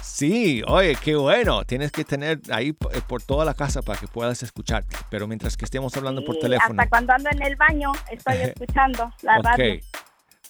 sí, 0.03 0.63
oye, 0.67 0.97
qué 1.03 1.17
bueno. 1.17 1.65
Tienes 1.65 1.93
que 1.93 2.05
tener 2.05 2.41
ahí 2.51 2.71
eh, 2.71 3.01
por 3.07 3.23
toda 3.23 3.45
la 3.45 3.55
casa 3.55 3.83
para 3.83 3.99
que 3.99 4.07
puedas 4.07 4.43
escuchar. 4.43 4.85
Pero 5.11 5.27
mientras 5.27 5.57
que 5.57 5.65
estemos 5.65 5.97
hablando 5.97 6.25
por 6.25 6.37
teléfono. 6.39 6.81
Hasta 6.81 6.89
cuando 6.89 7.13
ando 7.13 7.31
en 7.31 7.43
el 7.43 7.57
baño 7.57 7.93
estoy 8.11 8.37
escuchando 8.43 9.13
la 9.23 9.39
radio 9.39 9.81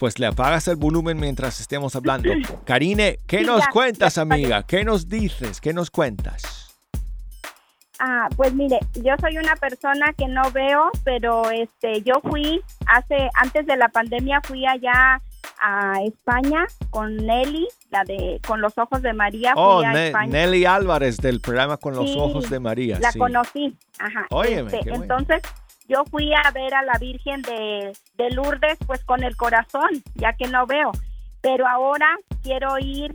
pues 0.00 0.18
le 0.18 0.26
apagas 0.26 0.66
el 0.66 0.76
volumen 0.76 1.20
mientras 1.20 1.60
estemos 1.60 1.94
hablando. 1.94 2.30
Karine, 2.64 3.18
¿qué 3.26 3.42
nos 3.42 3.68
cuentas, 3.68 4.16
amiga? 4.16 4.62
¿Qué 4.62 4.82
nos 4.82 5.10
dices? 5.10 5.60
¿Qué 5.60 5.74
nos 5.74 5.90
cuentas? 5.90 6.59
Ah, 8.02 8.28
pues 8.34 8.54
mire, 8.54 8.78
yo 8.94 9.14
soy 9.20 9.36
una 9.36 9.54
persona 9.56 10.14
que 10.14 10.26
no 10.26 10.50
veo, 10.52 10.90
pero 11.04 11.50
este, 11.50 12.00
yo 12.00 12.14
fui 12.22 12.62
hace 12.86 13.28
antes 13.34 13.66
de 13.66 13.76
la 13.76 13.90
pandemia 13.90 14.40
fui 14.42 14.66
allá 14.66 15.20
a 15.60 16.02
España 16.02 16.64
con 16.88 17.14
Nelly, 17.14 17.68
la 17.90 18.04
de 18.04 18.40
con 18.46 18.62
los 18.62 18.78
ojos 18.78 19.02
de 19.02 19.12
María. 19.12 19.52
Oh, 19.54 19.82
Nelly 20.28 20.64
Álvarez 20.64 21.18
del 21.18 21.42
programa 21.42 21.76
con 21.76 21.94
los 21.94 22.16
ojos 22.16 22.48
de 22.48 22.58
María. 22.58 22.98
La 23.00 23.12
conocí, 23.12 23.76
ajá. 23.98 24.26
Este, 24.44 24.80
entonces 24.94 25.42
yo 25.86 26.04
fui 26.06 26.32
a 26.32 26.50
ver 26.52 26.72
a 26.72 26.82
la 26.82 26.96
Virgen 26.98 27.42
de, 27.42 27.92
de 28.16 28.30
Lourdes 28.30 28.78
pues 28.86 29.04
con 29.04 29.22
el 29.22 29.36
corazón, 29.36 29.90
ya 30.14 30.32
que 30.32 30.48
no 30.48 30.64
veo, 30.64 30.90
pero 31.42 31.68
ahora 31.68 32.08
quiero 32.42 32.78
ir 32.78 33.14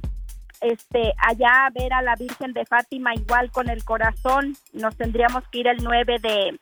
este 0.72 1.14
allá 1.18 1.66
a 1.66 1.70
ver 1.70 1.94
a 1.94 2.02
la 2.02 2.16
Virgen 2.16 2.54
de 2.54 2.66
Fátima 2.66 3.14
igual 3.14 3.52
con 3.52 3.70
el 3.70 3.84
corazón. 3.84 4.56
Nos 4.74 4.96
tendríamos 4.96 5.48
que 5.50 5.60
ir 5.60 5.68
el 5.68 5.84
9 5.84 6.18
de, 6.22 6.60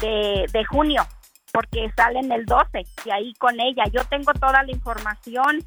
de, 0.00 0.46
de 0.52 0.64
junio 0.64 1.06
porque 1.52 1.90
salen 1.96 2.32
el 2.32 2.46
12 2.46 2.82
y 3.04 3.10
ahí 3.10 3.32
con 3.34 3.60
ella. 3.60 3.84
Yo 3.92 4.04
tengo 4.04 4.32
toda 4.34 4.62
la 4.62 4.72
información 4.72 5.64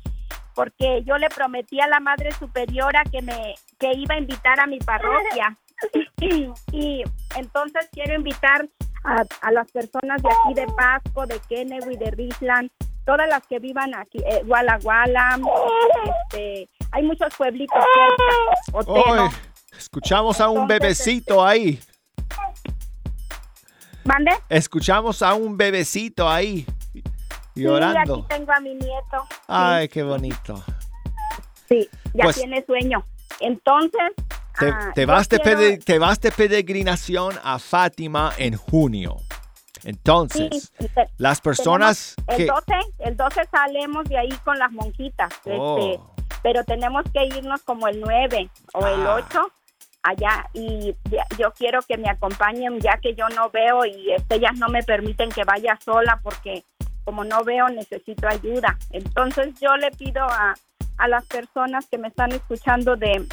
porque 0.54 1.04
yo 1.04 1.18
le 1.18 1.30
prometí 1.30 1.80
a 1.80 1.88
la 1.88 2.00
Madre 2.00 2.32
Superiora 2.32 3.04
que 3.12 3.22
me 3.22 3.56
que 3.80 3.94
iba 3.94 4.16
a 4.16 4.20
invitar 4.20 4.60
a 4.60 4.68
mi 4.68 4.80
parroquia. 4.80 5.58
y 6.72 7.04
entonces 7.36 7.88
quiero 7.92 8.16
invitar 8.16 8.68
a, 9.04 9.52
las 9.52 9.72
personas 9.72 10.22
de 10.22 10.30
aquí 10.30 10.54
de 10.54 10.68
Pasco, 10.76 11.26
de 11.26 11.40
Kennewy, 11.48 11.98
de 11.98 12.12
Richland, 12.12 12.70
todas 13.08 13.28
las 13.30 13.48
que 13.48 13.58
vivan 13.60 13.96
aquí, 13.96 14.20
eh, 14.20 14.44
Walla 14.46 14.78
Walla, 14.84 15.40
este, 16.30 16.70
hay 16.92 17.04
muchos 17.04 17.34
pueblitos 17.36 17.78
cerca. 18.74 19.32
escuchamos 19.78 20.42
a 20.42 20.50
un 20.50 20.68
bebecito 20.68 21.44
ahí. 21.44 21.80
¿Mande? 24.04 24.32
Escuchamos 24.50 25.22
a 25.22 25.34
un 25.36 25.56
bebecito 25.56 26.30
ahí 26.30 26.66
llorando. 27.56 28.16
Sí, 28.16 28.22
aquí 28.22 28.36
tengo 28.36 28.52
a 28.52 28.60
mi 28.60 28.74
nieto. 28.76 29.26
Ay, 29.48 29.88
qué 29.88 30.04
bonito. 30.04 30.62
Sí, 31.70 31.90
ya 32.14 32.26
pues 32.26 32.36
tiene 32.36 32.66
sueño. 32.66 33.06
Entonces, 33.40 34.12
Ah, 34.60 34.92
te, 34.96 35.06
vas 35.06 35.30
de 35.30 35.78
te 35.78 36.00
vas 36.00 36.20
de 36.20 36.32
peregrinación 36.32 37.36
a 37.44 37.60
Fátima 37.60 38.34
en 38.40 38.58
junio. 38.58 39.18
Entonces, 39.84 40.72
las 41.18 41.42
personas 41.42 42.16
el 42.28 42.38
que... 42.38 42.46
12, 42.46 42.74
el 43.00 43.18
12 43.18 43.42
salemos 43.52 44.06
de 44.06 44.18
ahí 44.18 44.32
con 44.44 44.58
las 44.60 44.72
monjitas, 44.72 45.34
este, 45.34 45.58
oh. 45.60 46.16
pero 46.44 46.64
tenemos 46.64 47.04
que 47.14 47.26
irnos 47.26 47.62
como 47.64 47.88
el 47.88 48.02
9 48.02 48.50
o 48.74 48.88
el 48.88 49.06
8 49.06 49.26
ah. 49.34 49.48
allá 50.04 50.50
y 50.54 50.96
yo 51.38 51.52
quiero 51.54 51.82
que 51.82 51.98
me 51.98 52.10
acompañen 52.10 52.80
ya 52.80 52.98
que 53.02 53.16
yo 53.16 53.28
no 53.30 53.50
veo 53.50 53.86
y 53.86 54.12
este, 54.12 54.36
ellas 54.36 54.56
no 54.56 54.68
me 54.70 54.84
permiten 54.84 55.30
que 55.30 55.44
vaya 55.44 55.78
sola 55.84 56.20
porque 56.24 56.64
como 57.04 57.24
no 57.24 57.44
veo 57.44 57.70
necesito 57.70 58.28
ayuda. 58.28 58.78
Entonces 58.92 59.60
yo 59.62 59.78
le 59.78 59.92
pido 59.92 60.24
a, 60.24 60.56
a 60.98 61.08
las 61.08 61.26
personas 61.26 61.88
que 61.88 61.98
me 61.98 62.10
están 62.10 62.34
escuchando 62.34 62.98
de 62.98 63.26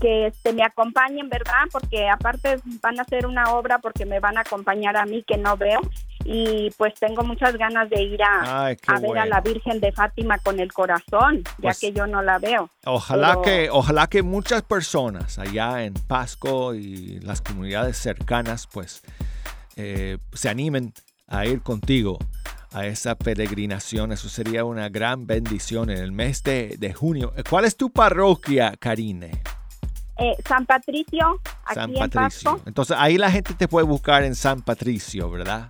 que 0.00 0.28
este, 0.28 0.52
me 0.52 0.62
acompañen, 0.62 1.28
¿verdad? 1.28 1.64
Porque 1.70 2.08
aparte 2.08 2.58
van 2.80 2.98
a 2.98 3.02
hacer 3.02 3.26
una 3.26 3.52
obra 3.52 3.78
porque 3.78 4.06
me 4.06 4.20
van 4.20 4.38
a 4.38 4.42
acompañar 4.42 4.96
a 4.96 5.04
mí 5.04 5.22
que 5.26 5.36
no 5.36 5.56
veo 5.56 5.80
y 6.24 6.70
pues 6.76 6.94
tengo 6.94 7.22
muchas 7.24 7.56
ganas 7.56 7.90
de 7.90 8.02
ir 8.02 8.22
a, 8.22 8.68
a 8.68 9.00
ver 9.00 9.18
a 9.18 9.26
la 9.26 9.40
Virgen 9.40 9.80
de 9.80 9.92
Fátima 9.92 10.38
con 10.38 10.60
el 10.60 10.72
corazón, 10.72 11.42
ya 11.44 11.62
pues 11.62 11.80
que 11.80 11.92
yo 11.92 12.06
no 12.06 12.22
la 12.22 12.38
veo. 12.38 12.70
Ojalá 12.84 13.38
que 13.42 13.68
ojalá 13.70 14.06
que 14.06 14.22
muchas 14.22 14.62
personas 14.62 15.38
allá 15.38 15.84
en 15.84 15.94
Pasco 15.94 16.74
y 16.74 17.18
las 17.20 17.40
comunidades 17.40 17.96
cercanas 17.96 18.68
pues 18.72 19.02
eh, 19.76 20.18
se 20.32 20.48
animen 20.48 20.92
a 21.26 21.46
ir 21.46 21.62
contigo 21.62 22.18
a 22.74 22.86
esa 22.86 23.14
peregrinación. 23.14 24.12
Eso 24.12 24.28
sería 24.28 24.64
una 24.64 24.88
gran 24.88 25.26
bendición 25.26 25.90
en 25.90 25.98
el 25.98 26.12
mes 26.12 26.42
de, 26.42 26.94
junio. 26.94 27.32
¿Cuál 27.48 27.64
es 27.64 27.76
tu 27.76 27.90
parroquia, 27.90 28.74
Karine? 28.78 29.30
Eh, 30.18 30.36
San 30.46 30.66
Patricio, 30.66 31.40
aquí 31.64 31.74
San 31.74 31.92
Patricio. 31.94 32.60
Entonces 32.66 32.96
ahí 32.98 33.18
la 33.18 33.30
gente 33.30 33.54
te 33.54 33.66
puede 33.66 33.86
buscar 33.86 34.22
en 34.24 34.34
San 34.34 34.62
Patricio, 34.62 35.30
¿verdad? 35.30 35.68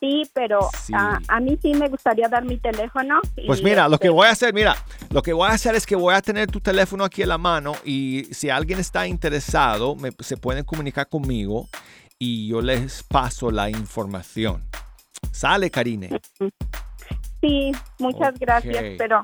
Sí, 0.00 0.22
pero 0.32 0.60
A, 0.94 1.40
mí 1.40 1.58
sí 1.60 1.74
me 1.74 1.88
gustaría 1.88 2.26
dar 2.26 2.44
mi 2.44 2.56
teléfono. 2.56 3.20
Pues 3.46 3.62
mira, 3.62 3.86
lo 3.86 3.98
que 3.98 4.06
este 4.06 4.14
voy 4.14 4.26
a 4.28 4.30
hacer, 4.30 4.54
mira, 4.54 4.74
lo 5.10 5.22
que 5.22 5.34
voy 5.34 5.50
a 5.50 5.52
hacer 5.52 5.74
es 5.74 5.84
que 5.84 5.94
voy 5.94 6.14
a 6.14 6.22
tener 6.22 6.50
tu 6.50 6.60
teléfono 6.60 7.04
aquí 7.04 7.20
en 7.20 7.28
la 7.28 7.36
mano 7.36 7.74
y 7.84 8.24
si 8.30 8.48
alguien 8.48 8.78
está 8.78 9.06
interesado, 9.06 9.96
se 10.20 10.38
pueden 10.38 10.64
comunicar 10.64 11.06
conmigo 11.06 11.68
y 12.18 12.48
yo 12.48 12.62
les 12.62 13.02
paso 13.02 13.50
la 13.50 13.68
información. 13.68 14.62
Sale, 15.30 15.70
Karine. 15.70 16.20
Sí, 17.40 17.72
muchas 17.98 18.38
gracias, 18.38 18.84
pero 18.98 19.20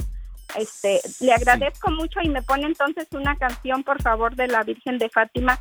este, 0.58 1.00
le 1.20 1.32
agradezco 1.34 1.90
mucho 1.90 2.20
y 2.22 2.28
me 2.28 2.42
pone 2.42 2.66
entonces 2.66 3.06
una 3.12 3.36
canción, 3.36 3.82
por 3.82 4.00
favor, 4.00 4.34
de 4.34 4.46
la 4.48 4.62
Virgen 4.62 4.98
de 4.98 5.08
Fátima. 5.10 5.58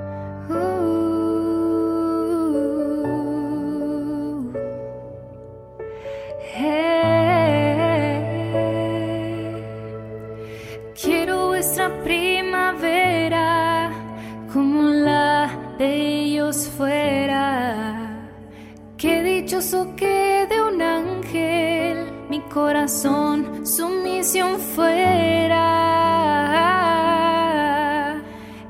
Corazón 22.57 23.67
su 23.67 23.87
misión 23.87 24.59
fuera. 24.59 25.63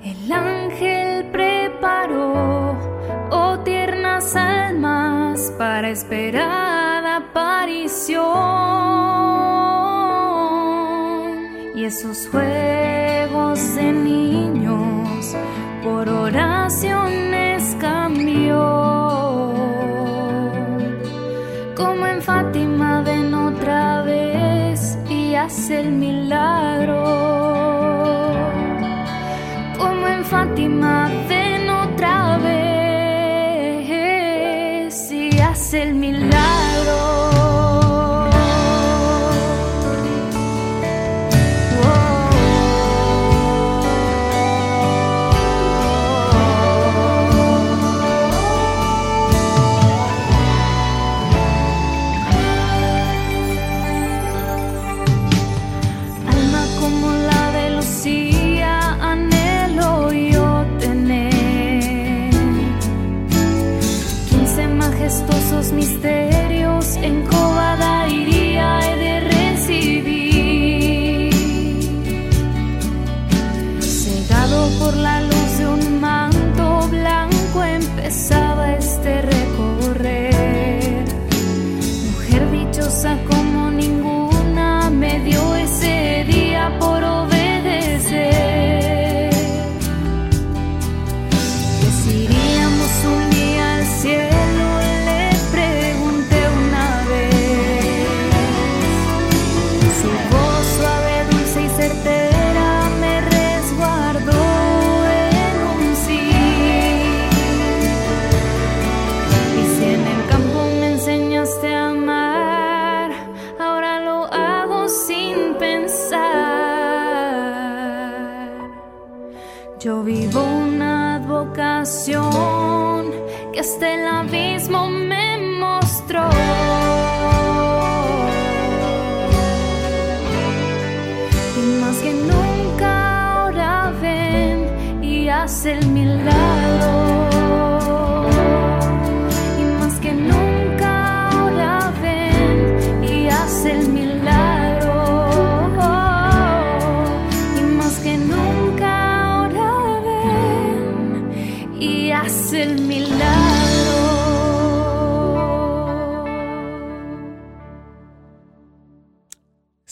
El 0.03 0.32
ángel 0.32 1.30
preparó, 1.30 2.76
oh 3.30 3.61
tiernas 3.61 4.34
almas, 4.34 5.53
para 5.57 5.89
esperar 5.91 7.07
aparición. 7.07 8.26
Y 11.76 11.84
esos 11.84 12.28
juegos 12.32 13.76
de 13.76 13.93
niños 13.93 14.46
y 25.77 25.79
hace 25.79 25.89
el 25.89 25.93
milagro. 25.93 26.66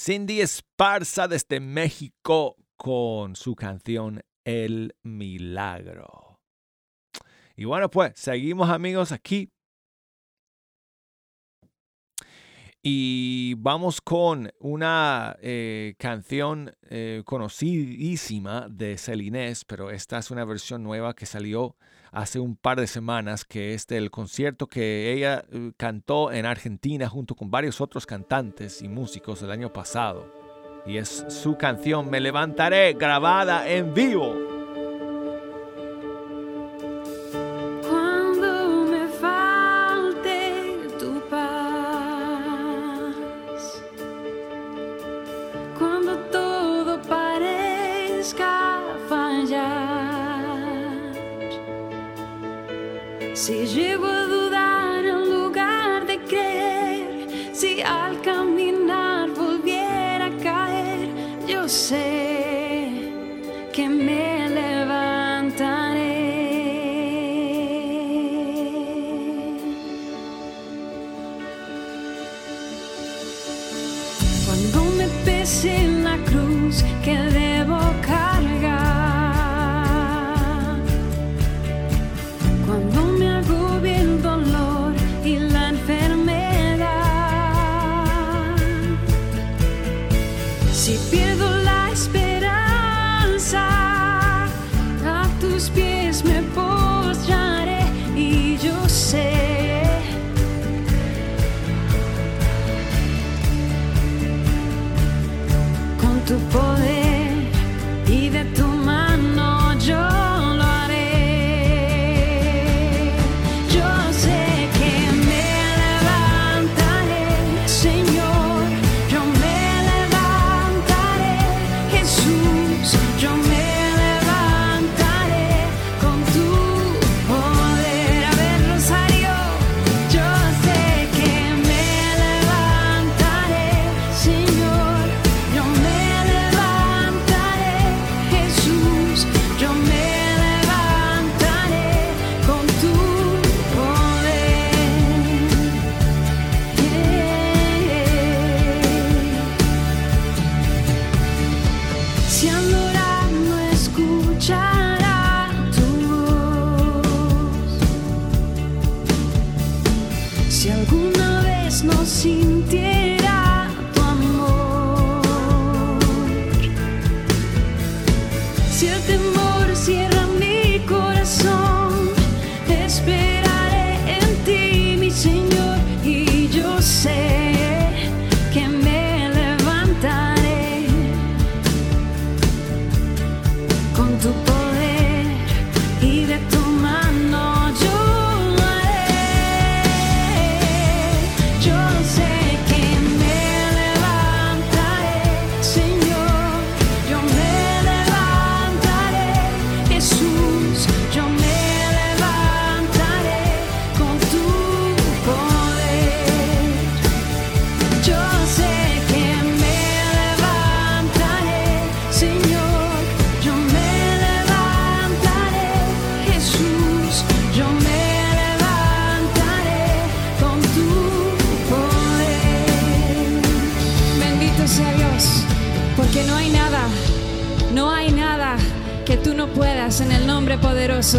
Cindy 0.04 0.42
Esparza 0.42 1.28
desde 1.28 1.60
México 1.60 2.56
con 2.76 3.36
su 3.36 3.54
canción 3.54 4.20
El 4.44 4.94
Milagro. 5.02 6.42
Y 7.56 7.64
bueno, 7.64 7.88
pues 7.88 8.12
seguimos 8.14 8.68
amigos 8.68 9.12
aquí. 9.12 9.50
Y 12.82 13.54
vamos 13.54 14.02
con 14.02 14.52
una 14.58 15.38
eh, 15.40 15.94
canción 15.98 16.76
eh, 16.82 17.22
conocidísima 17.24 18.68
de 18.68 18.98
Celinés, 18.98 19.64
pero 19.64 19.90
esta 19.90 20.18
es 20.18 20.30
una 20.30 20.44
versión 20.44 20.82
nueva 20.82 21.14
que 21.14 21.24
salió 21.24 21.78
hace 22.14 22.38
un 22.38 22.56
par 22.56 22.80
de 22.80 22.86
semanas, 22.86 23.44
que 23.44 23.74
es 23.74 23.86
del 23.86 24.10
concierto 24.10 24.66
que 24.66 25.12
ella 25.12 25.44
eh, 25.52 25.72
cantó 25.76 26.32
en 26.32 26.46
Argentina 26.46 27.08
junto 27.08 27.34
con 27.34 27.50
varios 27.50 27.80
otros 27.80 28.06
cantantes 28.06 28.80
y 28.82 28.88
músicos 28.88 29.42
el 29.42 29.50
año 29.50 29.72
pasado. 29.72 30.32
Y 30.86 30.98
es 30.98 31.24
su 31.28 31.56
canción 31.56 32.10
Me 32.10 32.20
levantaré 32.20 32.92
grabada 32.94 33.68
en 33.68 33.94
vivo. 33.94 34.53
Si 53.44 53.93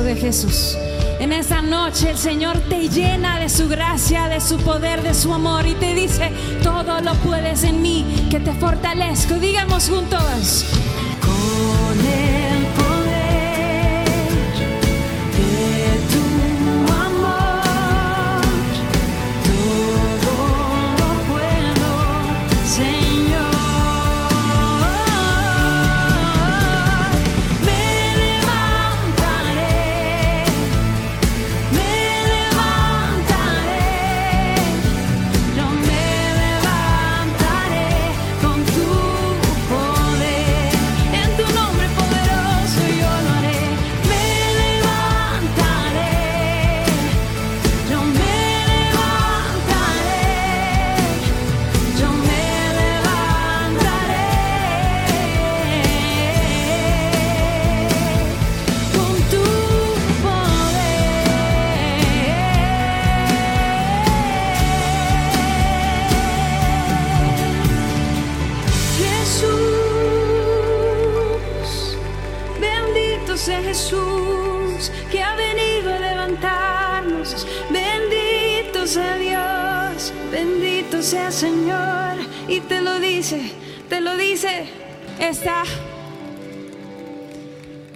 de 0.04 0.16
Jesús. 0.16 0.78
En 1.20 1.32
esa 1.32 1.62
noche 1.62 2.12
el 2.12 2.18
Señor 2.18 2.58
te 2.70 2.90
llena 2.90 3.40
de 3.40 3.50
su 3.50 3.68
gracia, 3.68 4.28
de 4.28 4.42
su 4.42 4.58
poder, 4.58 5.02
de 5.02 5.14
su 5.14 5.34
amor 5.34 5.66
y 5.66 5.74
te 5.76 5.94
dice, 5.94 6.32
todo 6.62 7.00
lo 7.02 7.14
puedes 7.16 7.64
en 7.64 7.82
mí, 7.82 8.28
que 8.30 8.40
te 8.40 8.54
fortalezco. 8.54 9.36
Digamos 9.36 9.90
juntos, 9.90 10.66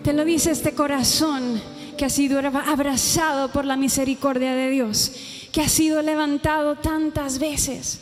te 0.04 0.14
lo 0.14 0.26
dice 0.26 0.52
este 0.52 0.74
corazón 0.74 1.62
que 1.98 2.06
ha 2.06 2.10
sido 2.10 2.40
abrazado 2.40 3.52
por 3.52 3.66
la 3.66 3.76
misericordia 3.76 4.56
de 4.56 4.70
Dios, 4.70 5.12
que 5.52 5.62
ha 5.62 5.70
sido 5.70 6.02
levantado 6.02 6.76
tantas 6.78 7.40
veces. 7.40 8.02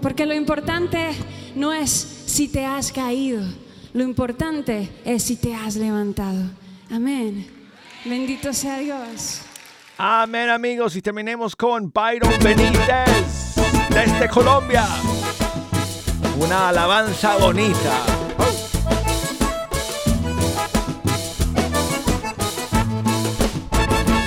Porque 0.00 0.26
lo 0.26 0.34
importante 0.34 1.10
no 1.54 1.72
es 1.72 1.90
si 2.26 2.48
te 2.48 2.64
has 2.64 2.92
caído, 2.92 3.42
lo 3.92 4.04
importante 4.04 4.88
es 5.04 5.24
si 5.24 5.36
te 5.36 5.54
has 5.54 5.76
levantado. 5.76 6.50
Amén. 6.90 7.46
Bendito 8.04 8.52
sea 8.54 8.78
Dios. 8.78 9.42
Amén 10.00 10.48
amigos 10.48 10.94
y 10.94 11.02
terminemos 11.02 11.56
con 11.56 11.90
Byron 11.90 12.32
Benítez 12.40 13.56
desde 13.90 14.28
Colombia. 14.28 14.86
Una 16.38 16.68
alabanza 16.68 17.36
bonita. 17.38 17.96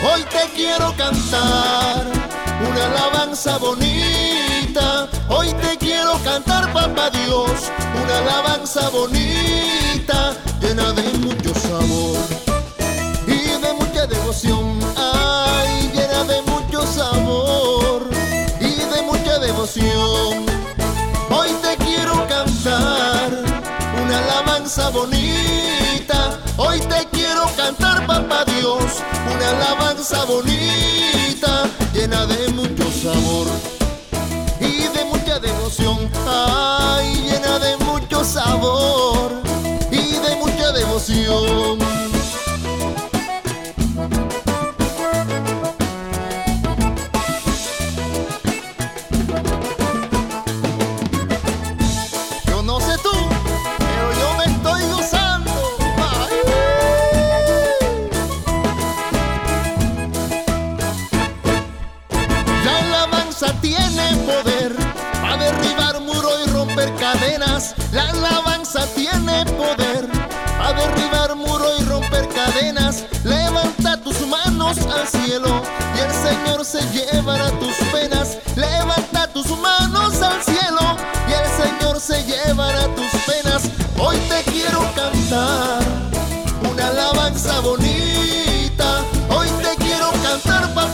Hoy 0.03 0.23
te 0.23 0.53
quiero 0.57 0.93
cantar 0.97 2.05
una 2.69 2.85
alabanza 2.87 3.57
bonita. 3.57 5.07
Hoy 5.29 5.53
te 5.53 5.77
quiero 5.77 6.19
cantar, 6.25 6.73
papá 6.73 7.09
Dios, 7.11 7.71
una 8.03 8.17
alabanza 8.17 8.89
bonita, 8.89 10.33
llena 10.59 10.91
de 10.91 11.17
mucho 11.19 11.55
sabor 11.55 12.50
alabanza 24.61 24.89
bonita. 24.91 26.39
Hoy 26.57 26.79
te 26.81 27.07
quiero 27.11 27.45
cantar, 27.57 28.05
papá 28.05 28.45
Dios, 28.45 28.83
una 29.33 29.49
alabanza 29.49 30.23
bonita, 30.25 31.67
llena 31.93 32.27
de 32.27 32.49
mucho 32.49 32.83
sabor 32.91 33.47
y 34.59 34.87
de 34.95 35.05
mucha 35.05 35.39
devoción. 35.39 36.09
Ay, 36.27 37.23
llena 37.23 37.57
de 37.59 37.77
mucho 37.77 38.23
sabor 38.23 39.10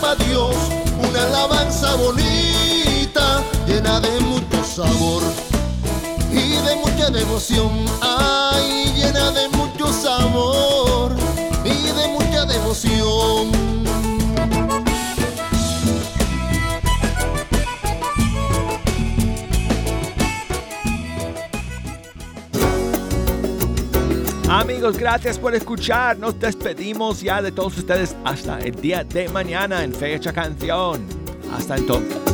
a 0.07 0.15
una 1.09 1.21
alabanza 1.21 1.95
bonita, 1.95 3.43
llena 3.67 3.99
de 3.99 4.21
mucho 4.21 4.63
sabor 4.63 5.21
y 6.31 6.51
de 6.65 6.75
mucha 6.77 7.09
devoción, 7.09 7.85
ay, 8.01 8.93
llena 8.95 9.31
de 9.31 9.49
mucho 9.49 9.91
sabor. 9.91 10.66
Gracias 24.95 25.37
por 25.37 25.53
escuchar. 25.55 26.17
Nos 26.17 26.39
despedimos 26.39 27.21
ya 27.21 27.41
de 27.41 27.51
todos 27.51 27.77
ustedes 27.77 28.15
hasta 28.23 28.59
el 28.59 28.79
día 28.79 29.03
de 29.03 29.27
mañana 29.27 29.83
en 29.83 29.91
Fecha 29.91 30.31
Canción. 30.31 31.05
Hasta 31.51 31.75
entonces. 31.75 32.26